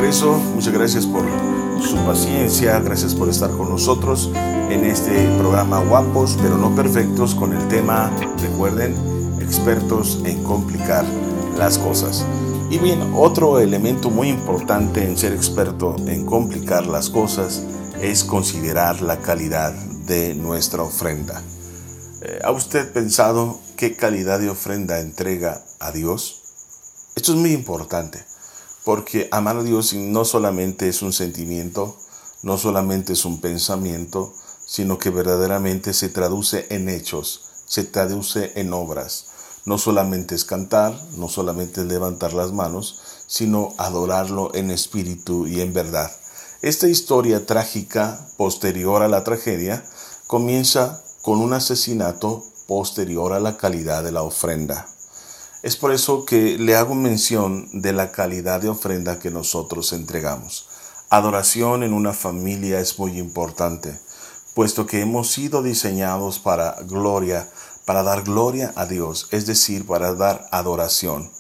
Regreso. 0.07 0.39
Muchas 0.55 0.73
gracias 0.73 1.05
por 1.05 1.25
su 1.83 1.97
paciencia, 2.07 2.79
gracias 2.79 3.13
por 3.13 3.29
estar 3.29 3.51
con 3.51 3.69
nosotros 3.69 4.31
en 4.71 4.85
este 4.85 5.27
programa 5.37 5.81
Guapos 5.81 6.39
pero 6.41 6.57
no 6.57 6.77
perfectos 6.77 7.35
con 7.35 7.53
el 7.53 7.67
tema, 7.67 8.13
recuerden, 8.41 8.95
expertos 9.41 10.21
en 10.25 10.45
complicar 10.45 11.05
las 11.59 11.77
cosas. 11.79 12.25
Y 12.71 12.79
bien, 12.79 13.15
otro 13.17 13.59
elemento 13.59 14.09
muy 14.09 14.29
importante 14.29 15.05
en 15.05 15.19
ser 15.19 15.33
experto 15.33 15.97
en 16.07 16.25
complicar 16.25 16.87
las 16.87 17.11
cosas 17.11 17.65
es 18.01 18.23
considerar 18.23 19.03
la 19.03 19.19
calidad 19.19 19.73
de 20.07 20.37
nuestra 20.37 20.85
ofrenda. 20.85 21.43
Eh, 22.23 22.39
¿Ha 22.45 22.53
usted 22.53 22.93
pensado 22.93 23.59
qué 23.77 23.97
calidad 23.97 24.39
de 24.39 24.51
ofrenda 24.51 25.01
entrega 25.01 25.65
a 25.81 25.91
Dios? 25.91 26.43
Esto 27.17 27.33
es 27.33 27.39
muy 27.39 27.53
importante, 27.53 28.25
porque 28.87 29.29
amar 29.33 29.57
a 29.57 29.63
Dios 29.65 29.95
no 29.95 30.25
solamente 30.25 30.89
es 30.89 31.03
un 31.03 31.13
sentimiento, 31.13 31.97
no 32.45 32.57
solamente 32.57 33.15
es 33.15 33.25
un 33.25 33.41
pensamiento, 33.41 34.33
sino 34.65 34.97
que 34.97 35.11
verdaderamente 35.11 35.93
se 35.93 36.09
traduce 36.09 36.69
en 36.71 36.89
hechos, 36.89 37.65
se 37.67 37.83
traduce 37.83 38.53
en 38.55 38.73
obras. 38.73 39.27
No 39.65 39.77
solamente 39.79 40.37
es 40.37 40.45
cantar, 40.45 40.97
no 41.17 41.29
solamente 41.29 41.81
es 41.81 41.89
levantar 41.89 42.33
las 42.33 42.53
manos, 42.53 43.01
sino 43.27 43.75
adorarlo 43.77 44.55
en 44.55 44.71
espíritu 44.71 45.49
y 45.49 45.63
en 45.63 45.73
verdad. 45.73 46.13
Esta 46.63 46.87
historia 46.87 47.45
trágica 47.45 48.29
posterior 48.37 49.03
a 49.03 49.09
la 49.09 49.25
tragedia 49.25 49.85
comienza 50.29 51.03
con 51.23 51.41
un 51.41 51.55
asesinato 51.55 52.45
posterior 52.69 53.33
a 53.33 53.41
la 53.41 53.57
calidad 53.57 54.05
de 54.05 54.13
la 54.13 54.23
ofrenda. 54.23 54.87
Es 55.67 55.75
por 55.75 55.91
eso 55.91 56.25
que 56.25 56.59
le 56.59 56.77
hago 56.77 56.95
mención 56.95 57.69
de 57.73 57.93
la 57.93 58.13
calidad 58.13 58.61
de 58.61 58.69
ofrenda 58.69 59.19
que 59.19 59.33
nosotros 59.33 59.93
entregamos. 59.93 60.69
Adoración 61.11 61.83
en 61.83 61.93
una 61.93 62.13
familia 62.13 62.79
es 62.79 63.01
muy 63.01 63.19
importante, 63.19 63.99
puesto 64.55 64.87
que 64.87 65.01
hemos 65.01 65.29
sido 65.33 65.65
diseñados 65.65 66.39
para 66.39 66.77
gloria, 66.83 67.49
para 67.85 68.05
dar 68.05 68.23
gloria 68.23 68.73
a 68.77 68.87
Dios, 68.87 69.27
es 69.33 69.47
decir, 69.47 69.85
para 69.85 70.15
dar 70.15 70.47
adoración. 70.53 71.33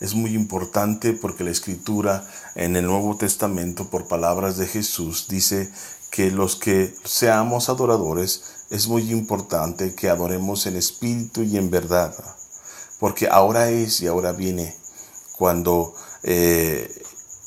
Es 0.00 0.14
muy 0.14 0.34
importante 0.34 1.12
porque 1.12 1.44
la 1.44 1.50
escritura 1.50 2.26
en 2.54 2.76
el 2.76 2.86
Nuevo 2.86 3.18
Testamento, 3.18 3.90
por 3.90 4.08
palabras 4.08 4.56
de 4.56 4.66
Jesús, 4.66 5.26
dice 5.28 5.70
que 6.10 6.30
los 6.30 6.56
que 6.56 6.94
seamos 7.04 7.68
adoradores 7.68 8.44
es 8.70 8.88
muy 8.88 9.10
importante 9.12 9.94
que 9.94 10.08
adoremos 10.08 10.64
en 10.64 10.76
espíritu 10.76 11.42
y 11.42 11.58
en 11.58 11.70
verdad, 11.70 12.14
porque 12.98 13.28
ahora 13.28 13.70
es 13.70 14.00
y 14.00 14.06
ahora 14.06 14.32
viene 14.32 14.76
cuando 15.36 15.94
eh, 16.22 16.90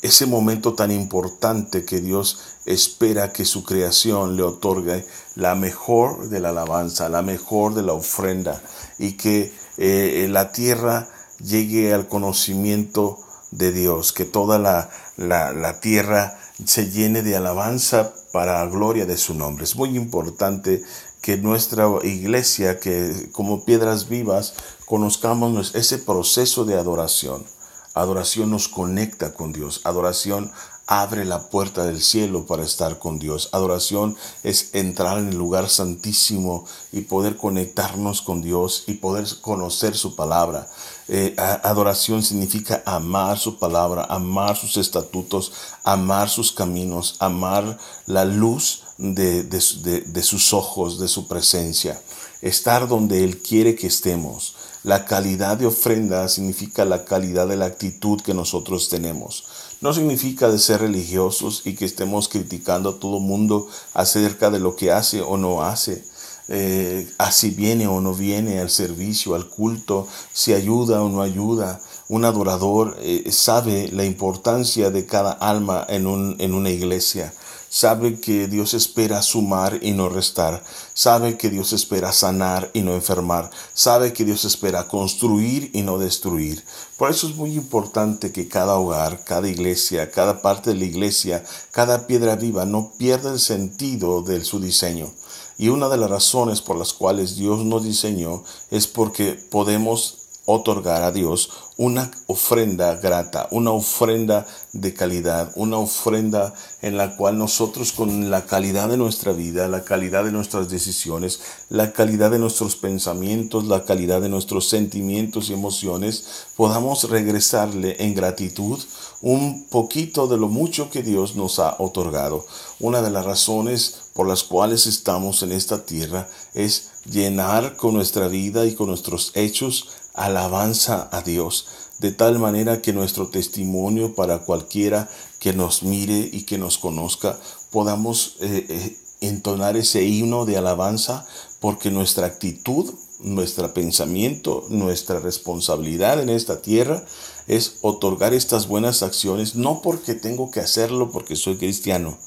ese 0.01 0.25
momento 0.25 0.73
tan 0.73 0.91
importante 0.91 1.85
que 1.85 1.99
Dios 1.99 2.39
espera 2.65 3.33
que 3.33 3.45
su 3.45 3.63
creación 3.63 4.35
le 4.35 4.43
otorgue 4.43 5.05
la 5.35 5.55
mejor 5.55 6.29
de 6.29 6.39
la 6.39 6.49
alabanza, 6.49 7.09
la 7.09 7.21
mejor 7.21 7.73
de 7.73 7.83
la 7.83 7.93
ofrenda 7.93 8.61
y 8.99 9.13
que 9.13 9.53
eh, 9.77 10.27
la 10.29 10.51
tierra 10.51 11.07
llegue 11.39 11.93
al 11.93 12.07
conocimiento 12.07 13.19
de 13.51 13.71
Dios, 13.71 14.11
que 14.11 14.25
toda 14.25 14.59
la, 14.59 14.89
la, 15.15 15.53
la 15.53 15.79
tierra 15.79 16.37
se 16.65 16.89
llene 16.89 17.21
de 17.21 17.35
alabanza 17.35 18.13
para 18.31 18.63
la 18.63 18.69
gloria 18.69 19.05
de 19.05 19.17
su 19.17 19.33
nombre. 19.33 19.63
Es 19.63 19.75
muy 19.75 19.95
importante 19.95 20.83
que 21.21 21.37
nuestra 21.37 21.87
iglesia, 22.03 22.79
que 22.79 23.29
como 23.31 23.65
piedras 23.65 24.09
vivas, 24.09 24.53
conozcamos 24.87 25.75
ese 25.75 25.97
proceso 25.97 26.63
de 26.63 26.75
adoración. 26.75 27.45
Adoración 27.93 28.51
nos 28.51 28.69
conecta 28.69 29.33
con 29.33 29.51
Dios. 29.51 29.81
Adoración 29.83 30.51
abre 30.87 31.25
la 31.25 31.49
puerta 31.49 31.83
del 31.83 32.01
cielo 32.01 32.45
para 32.45 32.63
estar 32.63 32.97
con 32.97 33.19
Dios. 33.19 33.49
Adoración 33.51 34.15
es 34.43 34.69
entrar 34.73 35.17
en 35.17 35.27
el 35.27 35.37
lugar 35.37 35.69
santísimo 35.69 36.65
y 36.93 37.01
poder 37.01 37.35
conectarnos 37.35 38.21
con 38.21 38.41
Dios 38.41 38.85
y 38.87 38.93
poder 38.93 39.25
conocer 39.41 39.97
su 39.97 40.15
palabra. 40.15 40.69
Eh, 41.09 41.35
adoración 41.37 42.23
significa 42.23 42.81
amar 42.85 43.37
su 43.37 43.59
palabra, 43.59 44.05
amar 44.09 44.55
sus 44.55 44.77
estatutos, 44.77 45.51
amar 45.83 46.29
sus 46.29 46.53
caminos, 46.53 47.17
amar 47.19 47.77
la 48.05 48.23
luz 48.23 48.83
de, 48.97 49.43
de, 49.43 50.23
sus 50.23 50.53
ojos, 50.53 50.99
de 50.99 51.07
su 51.07 51.27
presencia, 51.27 52.01
estar 52.41 52.87
donde 52.87 53.23
Él 53.23 53.41
quiere 53.41 53.75
que 53.75 53.87
estemos. 53.87 54.55
La 54.83 55.05
calidad 55.05 55.57
de 55.57 55.65
ofrenda 55.65 56.27
significa 56.29 56.85
la 56.85 57.03
calidad 57.03 57.47
de 57.47 57.57
la 57.57 57.65
actitud 57.65 58.21
que 58.21 58.33
nosotros 58.33 58.89
tenemos. 58.89 59.45
No 59.81 59.93
significa 59.93 60.49
de 60.49 60.59
ser 60.59 60.81
religiosos 60.81 61.61
y 61.65 61.75
que 61.75 61.85
estemos 61.85 62.29
criticando 62.29 62.89
a 62.89 62.99
todo 62.99 63.19
mundo 63.19 63.67
acerca 63.93 64.49
de 64.49 64.59
lo 64.59 64.75
que 64.75 64.91
hace 64.91 65.21
o 65.21 65.37
no 65.37 65.63
hace. 65.63 66.03
Eh, 66.49 67.11
así 67.17 67.49
viene 67.49 67.87
o 67.87 67.99
no 67.99 68.13
viene 68.13 68.59
al 68.59 68.69
servicio, 68.69 69.35
al 69.35 69.49
culto, 69.49 70.07
si 70.31 70.53
ayuda 70.53 71.03
o 71.03 71.09
no 71.09 71.21
ayuda. 71.21 71.81
Un 72.07 72.23
adorador 72.23 72.97
eh, 73.01 73.29
sabe 73.31 73.89
la 73.91 74.05
importancia 74.05 74.89
de 74.89 75.05
cada 75.05 75.31
alma 75.33 75.85
en, 75.89 76.07
un, 76.07 76.37
en 76.39 76.53
una 76.53 76.69
iglesia 76.69 77.33
sabe 77.77 78.19
que 78.19 78.47
Dios 78.47 78.73
espera 78.73 79.21
sumar 79.21 79.77
y 79.83 79.91
no 79.91 80.09
restar, 80.09 80.63
sabe 80.95 81.37
que 81.37 81.51
Dios 81.51 81.73
espera 81.73 82.11
sanar 82.11 82.71
y 82.73 82.81
no 82.81 82.95
enfermar, 82.95 83.51
sabe 83.75 84.13
que 84.13 84.25
Dios 84.25 84.45
espera 84.45 84.87
construir 84.87 85.69
y 85.73 85.83
no 85.83 85.99
destruir. 85.99 86.65
Por 86.97 87.11
eso 87.11 87.27
es 87.27 87.35
muy 87.35 87.53
importante 87.53 88.31
que 88.31 88.47
cada 88.47 88.79
hogar, 88.79 89.23
cada 89.23 89.47
iglesia, 89.47 90.09
cada 90.09 90.41
parte 90.41 90.71
de 90.71 90.77
la 90.77 90.85
iglesia, 90.85 91.45
cada 91.69 92.07
piedra 92.07 92.35
viva 92.35 92.65
no 92.65 92.93
pierda 92.97 93.31
el 93.31 93.39
sentido 93.39 94.23
de 94.23 94.43
su 94.43 94.59
diseño. 94.59 95.13
Y 95.59 95.69
una 95.69 95.87
de 95.87 95.97
las 95.97 96.09
razones 96.09 96.61
por 96.61 96.77
las 96.77 96.93
cuales 96.93 97.35
Dios 97.35 97.63
nos 97.63 97.83
diseñó 97.83 98.43
es 98.71 98.87
porque 98.87 99.33
podemos 99.33 100.16
otorgar 100.47 101.03
a 101.03 101.11
Dios 101.11 101.49
una 101.75 102.09
ofrenda 102.25 102.95
grata, 102.95 103.47
una 103.51 103.71
ofrenda 103.71 104.47
de 104.71 104.93
calidad, 104.93 105.51
una 105.55 105.77
ofrenda 105.77 106.53
en 106.81 106.97
la 106.97 107.17
cual 107.17 107.37
nosotros 107.37 107.91
con 107.91 108.31
la 108.31 108.45
calidad 108.45 108.89
de 108.89 108.97
nuestra 108.97 109.33
vida, 109.33 109.67
la 109.67 109.83
calidad 109.83 110.23
de 110.23 110.31
nuestras 110.31 110.69
decisiones, 110.69 111.41
la 111.69 111.91
calidad 111.91 112.31
de 112.31 112.39
nuestros 112.39 112.77
pensamientos, 112.77 113.65
la 113.65 113.83
calidad 113.83 114.21
de 114.21 114.29
nuestros 114.29 114.69
sentimientos 114.69 115.49
y 115.49 115.53
emociones, 115.53 116.45
podamos 116.55 117.09
regresarle 117.09 117.97
en 117.99 118.15
gratitud 118.15 118.79
un 119.21 119.65
poquito 119.65 120.27
de 120.27 120.37
lo 120.37 120.47
mucho 120.47 120.89
que 120.89 121.03
Dios 121.03 121.35
nos 121.35 121.59
ha 121.59 121.75
otorgado. 121.79 122.45
Una 122.79 123.01
de 123.01 123.11
las 123.11 123.25
razones 123.25 124.11
por 124.13 124.27
las 124.27 124.43
cuales 124.43 124.87
estamos 124.87 125.43
en 125.43 125.51
esta 125.51 125.85
tierra 125.85 126.27
es 126.53 126.89
llenar 127.05 127.75
con 127.75 127.93
nuestra 127.93 128.27
vida 128.27 128.65
y 128.65 128.75
con 128.75 128.87
nuestros 128.87 129.31
hechos 129.35 129.89
alabanza 130.17 131.07
a 131.11 131.21
Dios, 131.21 131.67
de 131.99 132.11
tal 132.11 132.39
manera 132.39 132.81
que 132.81 132.91
nuestro 132.91 133.29
testimonio 133.29 134.13
para 134.13 134.39
cualquiera 134.39 135.09
que 135.39 135.53
nos 135.53 135.83
mire 135.83 136.29
y 136.31 136.43
que 136.43 136.57
nos 136.57 136.77
conozca, 136.77 137.39
podamos 137.71 138.35
eh, 138.41 138.65
eh, 138.67 138.97
entonar 139.21 139.77
ese 139.77 140.03
himno 140.03 140.45
de 140.45 140.57
alabanza, 140.57 141.25
porque 141.59 141.91
nuestra 141.91 142.27
actitud, 142.27 142.93
nuestro 143.19 143.73
pensamiento, 143.73 144.65
nuestra 144.69 145.19
responsabilidad 145.19 146.21
en 146.21 146.29
esta 146.29 146.61
tierra 146.61 147.03
es 147.47 147.77
otorgar 147.81 148.33
estas 148.33 148.67
buenas 148.67 149.03
acciones, 149.03 149.55
no 149.55 149.81
porque 149.81 150.13
tengo 150.13 150.51
que 150.51 150.59
hacerlo 150.59 151.11
porque 151.11 151.35
soy 151.35 151.57
cristiano, 151.57 152.17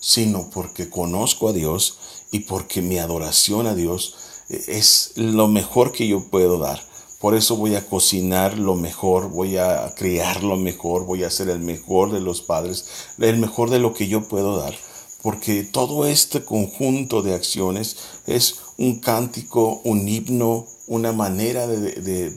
sino 0.00 0.50
porque 0.50 0.88
conozco 0.88 1.48
a 1.48 1.52
Dios 1.52 1.98
y 2.30 2.40
porque 2.40 2.82
mi 2.82 2.98
adoración 2.98 3.66
a 3.66 3.74
Dios 3.74 4.16
eh, 4.48 4.64
es 4.68 5.12
lo 5.16 5.48
mejor 5.48 5.92
que 5.92 6.08
yo 6.08 6.24
puedo 6.28 6.58
dar. 6.58 6.91
Por 7.22 7.36
eso 7.36 7.54
voy 7.54 7.76
a 7.76 7.86
cocinar 7.86 8.58
lo 8.58 8.74
mejor, 8.74 9.28
voy 9.28 9.56
a 9.56 9.94
criar 9.94 10.42
lo 10.42 10.56
mejor, 10.56 11.04
voy 11.04 11.22
a 11.22 11.30
ser 11.30 11.50
el 11.50 11.60
mejor 11.60 12.10
de 12.10 12.20
los 12.20 12.42
padres, 12.42 12.84
el 13.16 13.36
mejor 13.36 13.70
de 13.70 13.78
lo 13.78 13.94
que 13.94 14.08
yo 14.08 14.26
puedo 14.26 14.56
dar. 14.56 14.74
Porque 15.22 15.62
todo 15.62 16.04
este 16.04 16.44
conjunto 16.44 17.22
de 17.22 17.34
acciones 17.34 17.96
es 18.26 18.56
un 18.76 18.98
cántico, 18.98 19.80
un 19.84 20.08
himno, 20.08 20.66
una 20.88 21.12
manera 21.12 21.68
de, 21.68 22.30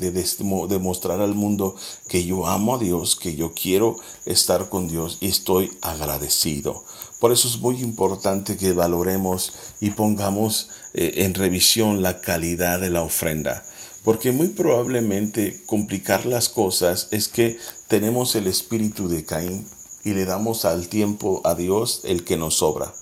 demostrar 0.67 1.19
al 1.19 1.33
mundo 1.33 1.75
que 2.07 2.23
yo 2.23 2.45
amo 2.45 2.75
a 2.75 2.77
Dios, 2.77 3.15
que 3.15 3.35
yo 3.35 3.53
quiero 3.55 3.95
estar 4.27 4.69
con 4.69 4.87
Dios 4.87 5.17
y 5.19 5.29
estoy 5.29 5.71
agradecido. 5.81 6.83
Por 7.19 7.31
eso 7.31 7.47
es 7.47 7.57
muy 7.57 7.81
importante 7.81 8.55
que 8.55 8.73
valoremos 8.73 9.51
y 9.81 9.89
pongamos 9.89 10.69
eh, 10.93 11.25
en 11.25 11.33
revisión 11.33 12.03
la 12.03 12.21
calidad 12.21 12.79
de 12.79 12.91
la 12.91 13.01
ofrenda. 13.01 13.65
Porque 14.05 14.31
muy 14.31 14.49
probablemente 14.49 15.63
complicar 15.65 16.27
las 16.27 16.47
cosas 16.47 17.07
es 17.09 17.27
que 17.27 17.57
tenemos 17.87 18.35
el 18.35 18.45
espíritu 18.45 19.07
de 19.09 19.25
Caín 19.25 19.67
y 20.03 20.11
le 20.11 20.25
damos 20.25 20.63
al 20.63 20.87
tiempo 20.87 21.41
a 21.43 21.55
Dios 21.55 22.01
el 22.03 22.23
que 22.23 22.37
nos 22.37 22.57
sobra. 22.57 22.93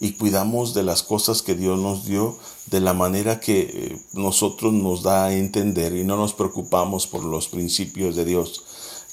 Y 0.00 0.12
cuidamos 0.12 0.74
de 0.74 0.82
las 0.82 1.02
cosas 1.02 1.40
que 1.40 1.54
Dios 1.54 1.80
nos 1.80 2.04
dio 2.04 2.38
de 2.66 2.80
la 2.80 2.92
manera 2.92 3.40
que 3.40 3.60
eh, 3.60 4.00
nosotros 4.12 4.74
nos 4.74 5.02
da 5.02 5.24
a 5.24 5.34
entender 5.34 5.96
y 5.96 6.04
no 6.04 6.18
nos 6.18 6.34
preocupamos 6.34 7.06
por 7.06 7.24
los 7.24 7.48
principios 7.48 8.14
de 8.14 8.26
Dios. 8.26 8.64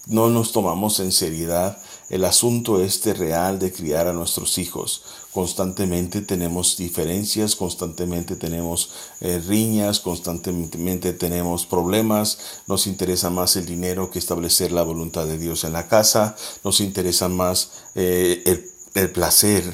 No 0.08 0.30
nos 0.30 0.52
tomamos 0.52 1.00
en 1.00 1.14
seriedad 1.14 1.82
el 2.12 2.26
asunto 2.26 2.84
este 2.84 3.14
real 3.14 3.58
de 3.58 3.72
criar 3.72 4.08
a 4.08 4.14
nuestros 4.14 4.58
hijos. 4.58 5.02
Constantemente 5.32 6.22
tenemos 6.22 6.76
diferencias, 6.76 7.56
constantemente 7.56 8.36
tenemos 8.36 8.92
eh, 9.22 9.42
riñas, 9.48 10.02
constantemente 10.02 11.14
tenemos 11.14 11.66
problemas, 11.66 12.38
nos 12.68 12.86
interesa 12.86 13.30
más 13.30 13.56
el 13.56 13.66
dinero 13.66 14.12
que 14.12 14.20
establecer 14.20 14.74
la 14.74 14.84
voluntad 14.84 15.26
de 15.26 15.38
Dios 15.38 15.64
en 15.64 15.72
la 15.72 15.88
casa, 15.88 16.36
nos 16.66 16.82
interesa 16.82 17.30
más 17.30 17.72
eh, 17.96 18.44
el, 18.46 18.70
el 18.94 19.12
placer 19.12 19.74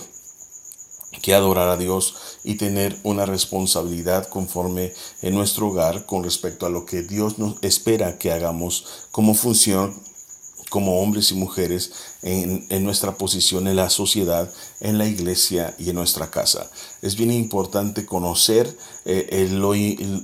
que 1.23 1.33
adorar 1.33 1.69
a 1.69 1.77
Dios 1.77 2.15
y 2.43 2.55
tener 2.55 2.99
una 3.01 3.25
responsabilidad 3.25 4.29
conforme 4.29 4.93
en 5.23 5.33
nuestro 5.33 5.69
hogar 5.69 6.05
con 6.05 6.23
respecto 6.23 6.67
a 6.67 6.69
lo 6.69 6.85
que 6.85 7.01
Dios 7.01 7.39
nos 7.39 7.55
espera 7.63 8.19
que 8.19 8.31
hagamos 8.31 8.85
como 9.11 9.33
función 9.33 9.95
como 10.70 11.01
hombres 11.01 11.32
y 11.32 11.36
mujeres 11.36 11.91
en, 12.22 12.68
nuestra 12.84 13.18
posición 13.18 13.68
en 13.68 13.76
la 13.76 13.89
sociedad, 13.89 14.51
en 14.82 14.97
la 14.97 15.07
iglesia 15.07 15.76
y 15.78 15.89
en 15.89 15.95
nuestra 15.95 16.30
casa. 16.30 16.70
Es 17.01 17.15
bien 17.15 17.32
importante 17.32 18.05
conocer 18.05 18.78
eh, 19.05 19.49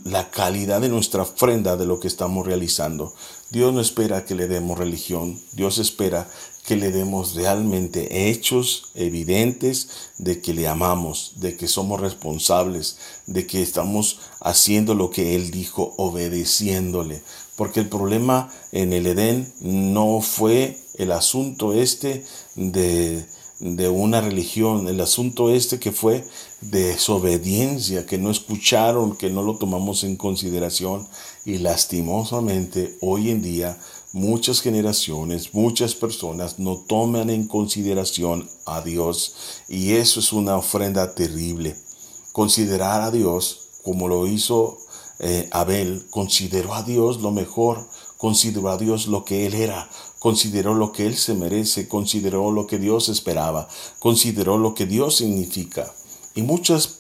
la 0.06 0.30
calidad 0.30 0.82
de 0.82 0.89
nuestra 0.89 1.24
ofrenda 1.24 1.78
de 1.78 1.86
lo 1.86 2.00
que 2.00 2.08
estamos 2.08 2.46
realizando. 2.46 3.14
Dios 3.52 3.74
no 3.74 3.82
espera 3.82 4.26
que 4.26 4.36
le 4.36 4.48
demos 4.48 4.78
religión, 4.78 5.39
Dios 5.54 5.78
espera 5.78 6.28
que 6.66 6.78
le 6.78 6.91
demos 6.91 7.36
realmente 7.36 8.30
hechos 8.30 8.89
evidentes 8.96 9.89
de 10.18 10.41
que 10.41 10.54
le 10.54 10.68
amamos, 10.68 11.34
de 11.36 11.58
que 11.58 11.68
somos 11.68 12.00
responsables, 12.00 12.98
de 13.28 13.46
que 13.46 13.62
estamos 13.62 14.20
haciendo 14.39 14.96
lo 14.96 15.10
que 15.10 15.36
Él 15.36 15.52
dijo, 15.52 15.94
obedeciéndole. 15.98 17.22
Porque 17.56 17.82
el 17.82 17.89
problema 17.89 18.51
en 18.72 18.93
el 18.93 19.06
Edén 19.08 19.54
no 19.62 20.22
fue 20.22 20.78
el 20.95 21.12
asunto 21.12 21.74
este 21.74 22.26
de, 22.56 23.26
de 23.60 23.89
una 23.89 24.22
religión, 24.22 24.88
el 24.88 24.99
asunto 25.01 25.49
este 25.49 25.80
que 25.80 25.91
fue 25.91 26.24
de 26.62 26.86
desobediencia, 26.88 28.06
que 28.06 28.18
no 28.18 28.32
escucharon, 28.32 29.16
que 29.16 29.30
no 29.30 29.43
lo 29.43 29.58
tomamos 29.58 30.04
en 30.04 30.16
consideración 30.16 31.08
y 31.45 31.60
lastimosamente 31.60 32.97
hoy 33.01 33.30
en 33.30 33.41
día 33.41 33.78
muchas 34.14 34.62
generaciones, 34.62 35.54
muchas 35.54 35.95
personas 35.95 36.60
no 36.60 36.78
toman 36.78 37.30
en 37.30 37.47
consideración 37.47 38.49
a 38.66 38.82
Dios 38.82 39.36
y 39.68 39.93
eso 39.93 40.20
es 40.20 40.32
una 40.34 40.56
ofrenda 40.58 41.16
terrible. 41.16 41.76
Considerar 42.32 43.01
a 43.01 43.12
Dios 43.12 43.70
como 43.84 44.08
lo 44.08 44.28
hizo 44.28 44.78
eh, 45.26 45.47
Abel 45.51 46.05
consideró 46.09 46.74
a 46.74 46.84
Dios 46.84 47.21
lo 47.21 47.32
mejor, 47.32 47.88
consideró 48.17 48.69
a 48.69 48.78
Dios 48.78 49.07
lo 49.07 49.24
que 49.24 49.45
él 49.45 49.53
era, 49.53 49.89
consideró 50.19 50.74
lo 50.74 50.91
que 50.91 51.05
él 51.05 51.15
se 51.15 51.34
merece, 51.34 51.88
consideró 51.88 52.51
lo 52.51 52.67
que 52.67 52.78
Dios 52.78 53.07
esperaba, 53.07 53.69
consideró 53.99 54.57
lo 54.57 54.74
que 54.74 54.86
Dios 54.86 55.15
significa. 55.15 55.93
Y 56.36 56.41
muchas 56.41 56.99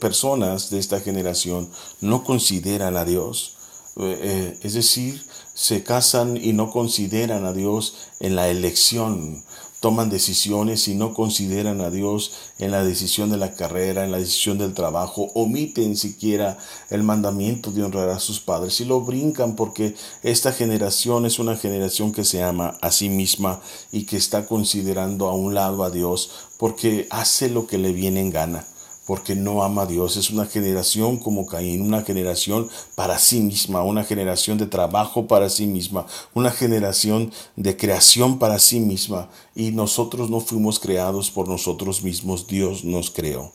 personas 0.00 0.68
de 0.68 0.80
esta 0.80 1.00
generación 1.00 1.70
no 2.02 2.24
consideran 2.24 2.98
a 2.98 3.06
Dios. 3.06 3.56
Eh, 3.96 4.18
eh, 4.22 4.58
es 4.62 4.74
decir, 4.74 5.24
se 5.54 5.82
casan 5.82 6.36
y 6.36 6.52
no 6.52 6.70
consideran 6.70 7.46
a 7.46 7.54
Dios 7.54 7.94
en 8.20 8.36
la 8.36 8.48
elección, 8.48 9.42
toman 9.82 10.08
decisiones 10.08 10.86
y 10.86 10.94
no 10.94 11.12
consideran 11.12 11.80
a 11.80 11.90
Dios 11.90 12.32
en 12.58 12.70
la 12.70 12.84
decisión 12.84 13.30
de 13.30 13.36
la 13.36 13.52
carrera, 13.54 14.04
en 14.04 14.12
la 14.12 14.18
decisión 14.18 14.56
del 14.56 14.74
trabajo, 14.74 15.32
omiten 15.34 15.96
siquiera 15.96 16.56
el 16.88 17.02
mandamiento 17.02 17.72
de 17.72 17.82
honrar 17.82 18.08
a 18.08 18.20
sus 18.20 18.38
padres 18.38 18.80
y 18.80 18.84
lo 18.84 19.00
brincan 19.00 19.56
porque 19.56 19.96
esta 20.22 20.52
generación 20.52 21.26
es 21.26 21.40
una 21.40 21.56
generación 21.56 22.12
que 22.12 22.24
se 22.24 22.42
ama 22.44 22.78
a 22.80 22.92
sí 22.92 23.08
misma 23.08 23.60
y 23.90 24.04
que 24.04 24.16
está 24.16 24.46
considerando 24.46 25.28
a 25.28 25.34
un 25.34 25.52
lado 25.52 25.82
a 25.82 25.90
Dios 25.90 26.30
porque 26.56 27.08
hace 27.10 27.50
lo 27.50 27.66
que 27.66 27.76
le 27.76 27.92
viene 27.92 28.20
en 28.20 28.30
gana 28.30 28.66
porque 29.12 29.34
no 29.34 29.62
ama 29.62 29.82
a 29.82 29.86
Dios. 29.86 30.16
Es 30.16 30.30
una 30.30 30.46
generación 30.46 31.18
como 31.18 31.44
Caín, 31.44 31.82
una 31.82 32.00
generación 32.00 32.70
para 32.94 33.18
sí 33.18 33.40
misma, 33.40 33.82
una 33.82 34.04
generación 34.04 34.56
de 34.56 34.64
trabajo 34.64 35.26
para 35.26 35.50
sí 35.50 35.66
misma, 35.66 36.06
una 36.32 36.50
generación 36.50 37.30
de 37.54 37.76
creación 37.76 38.38
para 38.38 38.58
sí 38.58 38.80
misma. 38.80 39.28
Y 39.54 39.72
nosotros 39.72 40.30
no 40.30 40.40
fuimos 40.40 40.80
creados 40.80 41.30
por 41.30 41.46
nosotros 41.46 42.02
mismos, 42.02 42.46
Dios 42.46 42.84
nos 42.84 43.10
creó. 43.10 43.52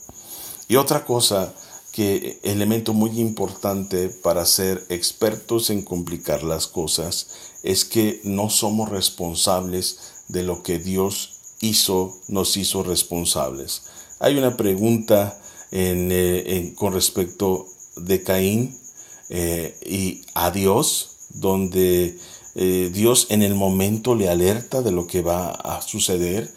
Y 0.68 0.76
otra 0.76 1.06
cosa 1.06 1.52
que 1.92 2.40
elemento 2.44 2.94
muy 2.94 3.20
importante 3.20 4.10
para 4.10 4.46
ser 4.46 4.86
expertos 4.90 5.72
en 5.72 5.82
complicar 5.82 6.44
las 6.44 6.68
cosas 6.68 7.30
es 7.64 7.84
que 7.84 8.22
no 8.24 8.52
somos 8.52 8.90
responsables 8.90 10.22
de 10.28 10.44
lo 10.44 10.62
que 10.62 10.78
Dios 10.78 11.40
hizo, 11.62 12.16
nos 12.28 12.58
hizo 12.58 12.84
responsables. 12.84 13.82
Hay 14.20 14.38
una 14.38 14.56
pregunta 14.56 15.40
eh, 15.72 16.74
con 16.76 16.94
respecto 16.94 17.68
de 17.96 18.24
Caín 18.24 18.78
eh, 19.30 19.78
y 19.86 20.22
a 20.34 20.52
Dios, 20.52 21.18
donde 21.30 22.18
eh, 22.56 22.90
Dios 22.94 23.28
en 23.30 23.44
el 23.44 23.56
momento 23.56 24.16
le 24.16 24.30
alerta 24.30 24.82
de 24.82 24.92
lo 24.92 25.08
que 25.08 25.22
va 25.22 25.52
a 25.52 25.82
suceder. 25.82 26.50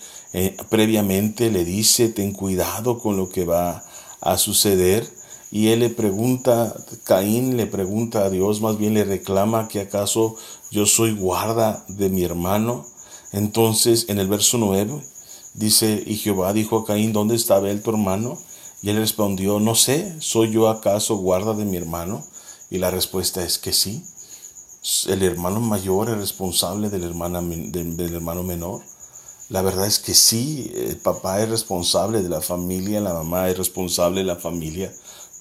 previamente 0.68 1.50
le 1.50 1.64
dice, 1.64 2.08
ten 2.08 2.32
cuidado 2.32 2.98
con 2.98 3.16
lo 3.16 3.28
que 3.28 3.44
va 3.44 3.84
a 4.20 4.38
suceder. 4.38 5.08
Y 5.50 5.68
él 5.68 5.80
le 5.80 5.90
pregunta, 5.90 6.72
Caín 7.02 7.56
le 7.56 7.66
pregunta 7.66 8.24
a 8.24 8.30
Dios, 8.30 8.60
más 8.60 8.78
bien 8.78 8.94
le 8.94 9.04
reclama 9.04 9.66
que 9.66 9.80
acaso 9.80 10.36
yo 10.70 10.86
soy 10.86 11.12
guarda 11.12 11.84
de 11.88 12.08
mi 12.08 12.22
hermano. 12.22 12.86
Entonces 13.32 14.06
en 14.08 14.18
el 14.18 14.28
verso 14.28 14.58
9 14.58 15.02
Dice, 15.54 16.02
y 16.06 16.16
Jehová 16.16 16.52
dijo 16.52 16.78
a 16.78 16.84
Caín, 16.86 17.12
¿dónde 17.12 17.34
estaba 17.34 17.70
él 17.70 17.82
tu 17.82 17.90
hermano? 17.90 18.38
Y 18.82 18.90
él 18.90 18.96
respondió, 18.96 19.60
no 19.60 19.74
sé, 19.74 20.16
¿soy 20.20 20.50
yo 20.50 20.68
acaso 20.68 21.16
guarda 21.16 21.54
de 21.54 21.64
mi 21.64 21.76
hermano? 21.76 22.24
Y 22.70 22.78
la 22.78 22.90
respuesta 22.90 23.44
es 23.44 23.58
que 23.58 23.72
sí. 23.72 24.04
El 25.08 25.22
hermano 25.22 25.60
mayor 25.60 26.08
es 26.08 26.16
responsable 26.16 26.88
del, 26.88 27.02
del 27.72 28.14
hermano 28.14 28.42
menor. 28.42 28.82
La 29.48 29.62
verdad 29.62 29.86
es 29.86 29.98
que 29.98 30.14
sí, 30.14 30.72
el 30.74 30.96
papá 30.96 31.42
es 31.42 31.48
responsable 31.48 32.22
de 32.22 32.28
la 32.28 32.40
familia, 32.40 33.00
la 33.00 33.12
mamá 33.12 33.48
es 33.50 33.58
responsable 33.58 34.20
de 34.20 34.26
la 34.26 34.36
familia. 34.36 34.92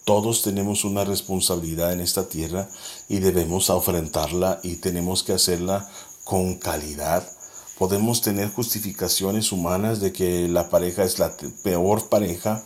Todos 0.04 0.42
tenemos 0.42 0.84
una 0.84 1.06
responsabilidad 1.06 1.94
en 1.94 2.02
esta 2.02 2.28
tierra 2.28 2.68
y 3.08 3.20
debemos 3.20 3.70
afrontarla 3.70 4.60
y 4.64 4.78
tenemos 4.78 5.24
que 5.24 5.34
hacerla 5.34 5.88
con 6.24 6.56
calidad 6.56 7.24
Podemos 7.80 8.22
tener 8.22 8.52
justificaciones 8.52 9.54
humanas 9.54 10.02
de 10.02 10.12
que 10.12 10.50
la 10.50 10.70
pareja 10.70 11.06
es 11.06 11.18
la 11.18 11.32
peor 11.64 12.10
pareja 12.10 12.62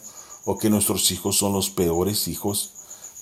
o 0.45 0.57
que 0.57 0.69
nuestros 0.69 1.11
hijos 1.11 1.37
son 1.37 1.53
los 1.53 1.69
peores 1.69 2.27
hijos, 2.27 2.73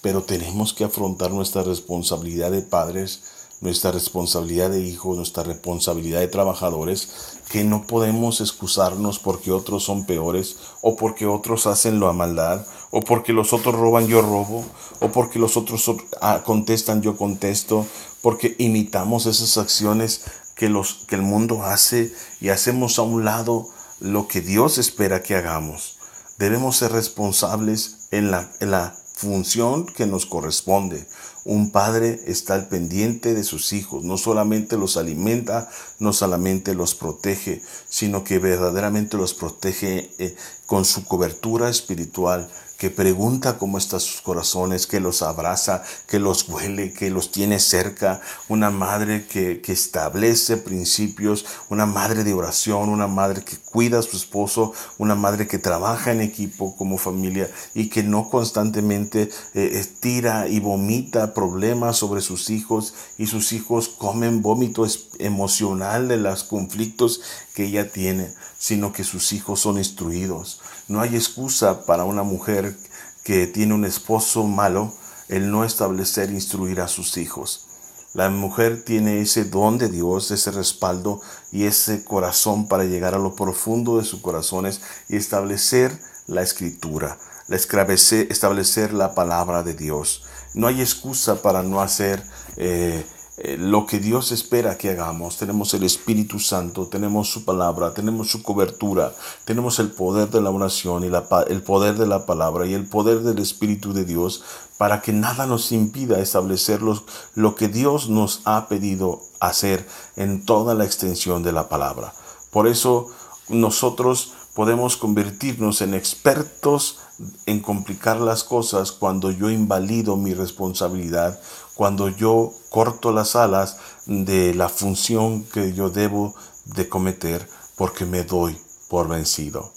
pero 0.02 0.24
tenemos 0.24 0.74
que 0.74 0.84
afrontar 0.84 1.32
nuestra 1.32 1.64
responsabilidad 1.64 2.52
de 2.52 2.62
padres, 2.62 3.22
nuestra 3.62 3.92
responsabilidad 3.92 4.72
de 4.72 4.82
hijos, 4.82 5.16
nuestra 5.16 5.44
responsabilidad 5.44 6.20
de 6.20 6.28
trabajadores, 6.28 7.38
que 7.52 7.64
no 7.64 7.86
podemos 7.86 8.42
excusarnos 8.42 9.20
porque 9.20 9.52
otros 9.52 9.84
son 9.84 10.08
peores, 10.08 10.58
o 10.82 10.96
porque 10.96 11.28
otros 11.28 11.68
hacen 11.68 12.00
lo 12.00 12.08
a 12.08 12.14
maldad, 12.14 12.66
o 12.90 13.02
porque 13.02 13.34
los 13.34 13.54
otros 13.54 13.76
roban, 13.76 14.08
yo 14.08 14.24
robo, 14.24 14.66
o 15.00 15.12
porque 15.12 15.38
los 15.38 15.58
otros 15.58 15.92
ah, 16.22 16.42
contestan, 16.44 17.04
yo 17.04 17.16
contesto, 17.16 17.86
porque 18.22 18.56
imitamos 18.58 19.28
esas 19.28 19.60
acciones 19.60 20.24
que, 20.56 20.68
los, 20.68 21.06
que 21.08 21.16
el 21.16 21.22
mundo 21.22 21.64
hace 21.64 22.14
y 22.40 22.50
hacemos 22.50 22.98
a 22.98 23.04
un 23.04 23.26
lado 23.26 23.68
lo 24.00 24.28
que 24.28 24.42
Dios 24.42 24.80
espera 24.80 25.22
que 25.22 25.36
hagamos. 25.36 25.98
Debemos 26.42 26.78
ser 26.78 26.92
responsables 26.92 28.08
en 28.10 28.32
la, 28.32 28.96
función 29.14 29.86
que 29.86 30.08
nos 30.08 30.26
corresponde. 30.26 31.06
Un 31.46 31.70
padre 31.70 32.20
está 32.26 32.56
al 32.56 32.68
pendiente 32.68 33.36
de 33.36 33.44
sus 33.44 33.74
hijos, 33.74 34.04
no 34.04 34.18
solamente 34.18 34.76
los 34.76 34.98
alimenta, 34.98 35.70
no 36.00 36.14
solamente 36.14 36.74
los 36.74 36.96
protege, 36.96 37.62
sino 37.88 38.24
que 38.24 38.40
verdaderamente 38.40 39.18
los 39.18 39.36
protege 39.36 40.10
eh, 40.18 40.36
con 40.66 40.84
su 40.84 41.06
cobertura 41.06 41.70
espiritual, 41.70 42.50
que 42.82 42.90
pregunta 42.90 43.60
cómo 43.60 43.78
están 43.78 44.00
sus 44.00 44.22
corazones, 44.22 44.88
que 44.88 45.00
los 45.00 45.22
abraza, 45.22 45.84
que 46.08 46.18
los 46.18 46.50
huele, 46.50 46.94
que 46.94 47.12
los 47.12 47.32
tiene 47.32 47.60
cerca, 47.60 48.22
una 48.50 48.72
madre 48.72 49.28
que, 49.28 49.62
establece 49.68 50.58
principios, 50.58 51.46
una 51.70 51.86
madre 51.86 52.24
de 52.24 52.34
oración, 52.34 52.90
una 52.90 53.06
madre 53.06 53.44
que 53.44 53.56
cuida 53.58 54.00
a 54.00 54.02
su 54.02 54.18
esposo, 54.18 54.74
una 54.98 55.14
madre 55.14 55.48
que 55.48 55.60
trabaja 55.60 56.12
en 56.12 56.22
equipo 56.22 56.76
como 56.76 56.98
familia 56.98 57.52
y 57.76 57.90
que 57.90 58.02
no 58.02 58.32
constantemente 58.32 59.30
eh, 59.54 59.86
tira 60.00 60.48
y 60.48 60.60
vomita 60.60 61.36
problemas 61.36 61.98
sobre 61.98 62.22
sus 62.22 62.50
hijos 62.50 62.96
y 63.20 63.28
sus 63.28 63.54
hijos 63.54 63.90
comen 63.90 64.42
vómito 64.42 64.88
emocional 65.20 66.08
de 66.08 66.18
los 66.18 66.44
conflictos 66.44 67.22
que 67.54 67.66
ella 67.66 67.92
tiene, 67.92 68.34
sino 68.58 68.92
que 68.92 69.04
sus 69.04 69.34
hijos 69.34 69.60
son 69.60 69.78
instruidos. 69.78 70.61
No 70.92 71.00
hay 71.00 71.16
excusa 71.16 71.86
para 71.86 72.04
una 72.04 72.24
mujer 72.24 72.76
que 73.24 73.48
tiene 73.48 73.74
un 73.74 73.86
esposo 73.86 74.44
malo 74.44 74.94
el 75.30 75.50
no 75.50 75.64
establecer, 75.64 76.30
instruir 76.32 76.82
a 76.82 76.90
sus 76.90 77.16
hijos. 77.16 77.66
La 78.14 78.30
mujer 78.30 78.84
tiene 78.84 79.22
ese 79.22 79.46
don 79.46 79.78
de 79.78 79.88
Dios, 79.88 80.32
ese 80.32 80.52
respaldo 80.52 81.22
y 81.50 81.64
ese 81.64 82.04
corazón 82.04 82.68
para 82.68 82.84
llegar 82.84 83.16
a 83.16 83.20
lo 83.20 83.38
profundo 83.38 84.00
de 84.00 84.04
sus 84.04 84.20
corazones 84.20 84.82
y 85.08 85.16
establecer 85.16 85.98
la 86.28 86.42
escritura, 86.42 87.18
establecer 87.48 88.92
la 88.92 89.16
palabra 89.16 89.64
de 89.64 89.76
Dios. 89.76 90.26
No 90.54 90.68
hay 90.68 90.82
excusa 90.82 91.42
para 91.42 91.64
no 91.64 91.80
hacer 91.80 92.22
eh, 92.58 93.06
eh, 93.44 93.58
lo 93.58 93.88
que 93.88 93.98
Dios 93.98 94.32
espera 94.32 94.78
que 94.78 94.92
hagamos. 94.92 95.38
Tenemos 95.38 95.74
el 95.74 95.84
Espíritu 95.84 96.38
Santo, 96.38 96.86
tenemos 96.86 97.28
su 97.28 97.44
palabra, 97.44 97.92
tenemos 97.92 98.30
su 98.30 98.44
cobertura, 98.44 99.16
tenemos 99.46 99.80
el 99.80 99.90
poder 99.92 100.30
de 100.30 100.42
la 100.42 100.52
oración 100.52 101.04
y 101.04 101.08
el 101.08 101.64
poder 101.64 101.96
de 101.96 102.06
la 102.06 102.28
palabra 102.28 102.68
y 102.68 102.76
el 102.76 102.86
poder 102.86 103.22
del 103.22 103.40
Espíritu 103.40 103.94
de 103.94 104.06
Dios 104.06 104.44
para 104.78 105.02
que 105.02 105.12
nada 105.12 105.48
nos 105.48 105.72
impida 105.72 106.20
establecer 106.20 106.82
lo 106.82 107.56
que 107.56 107.68
Dios 107.68 108.10
nos 108.10 108.42
ha 108.46 108.68
pedido 108.68 109.24
hacer 109.40 109.88
en 110.16 110.46
toda 110.46 110.76
la 110.76 110.86
extensión 110.86 111.42
de 111.42 111.52
la 111.52 111.68
palabra. 111.68 112.14
Por 112.52 112.68
eso 112.68 113.08
nosotros 113.50 114.34
podemos 114.54 114.98
convertirnos 114.98 115.82
en 115.82 115.96
expertos 115.96 117.00
en 117.46 117.60
complicar 117.60 118.20
las 118.20 118.44
cosas 118.44 118.92
cuando 118.92 119.32
yo 119.32 119.50
invalido 119.50 120.18
mi 120.18 120.34
responsabilidad, 120.34 121.40
cuando 121.82 122.10
yo 122.10 122.54
corto 122.70 123.12
las 123.12 123.36
alas 123.36 123.78
de 124.06 124.54
la 124.54 124.70
función 124.70 125.44
que 125.46 125.74
yo 125.74 125.90
debo 125.90 126.36
de 126.66 126.88
cometer 126.88 127.50
porque 127.76 128.06
me 128.06 128.24
doy 128.24 128.56
por 128.88 129.08
vencido. 129.08 129.72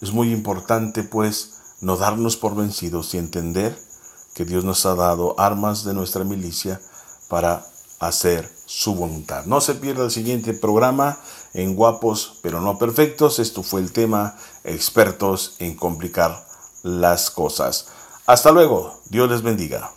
Es 0.00 0.10
muy 0.10 0.32
importante 0.32 1.04
pues 1.04 1.52
no 1.80 1.96
darnos 1.96 2.36
por 2.36 2.56
vencidos 2.56 3.14
y 3.14 3.18
entender 3.18 3.78
que 4.34 4.44
Dios 4.44 4.64
nos 4.64 4.84
ha 4.84 4.96
dado 4.96 5.38
armas 5.38 5.84
de 5.84 5.94
nuestra 5.94 6.24
milicia 6.24 6.80
para 7.28 7.64
hacer 8.00 8.50
su 8.66 8.96
voluntad. 8.96 9.44
No 9.44 9.60
se 9.60 9.76
pierda 9.76 10.02
el 10.06 10.10
siguiente 10.10 10.52
programa 10.52 11.20
en 11.54 11.76
Guapos 11.76 12.40
pero 12.42 12.60
no 12.60 12.76
perfectos. 12.76 13.38
Esto 13.38 13.62
fue 13.62 13.82
el 13.82 13.92
tema 13.92 14.36
expertos 14.64 15.54
en 15.60 15.76
complicar 15.76 16.44
las 16.82 17.30
cosas. 17.30 17.86
Hasta 18.26 18.50
luego. 18.50 19.00
Dios 19.10 19.30
les 19.30 19.42
bendiga. 19.42 19.92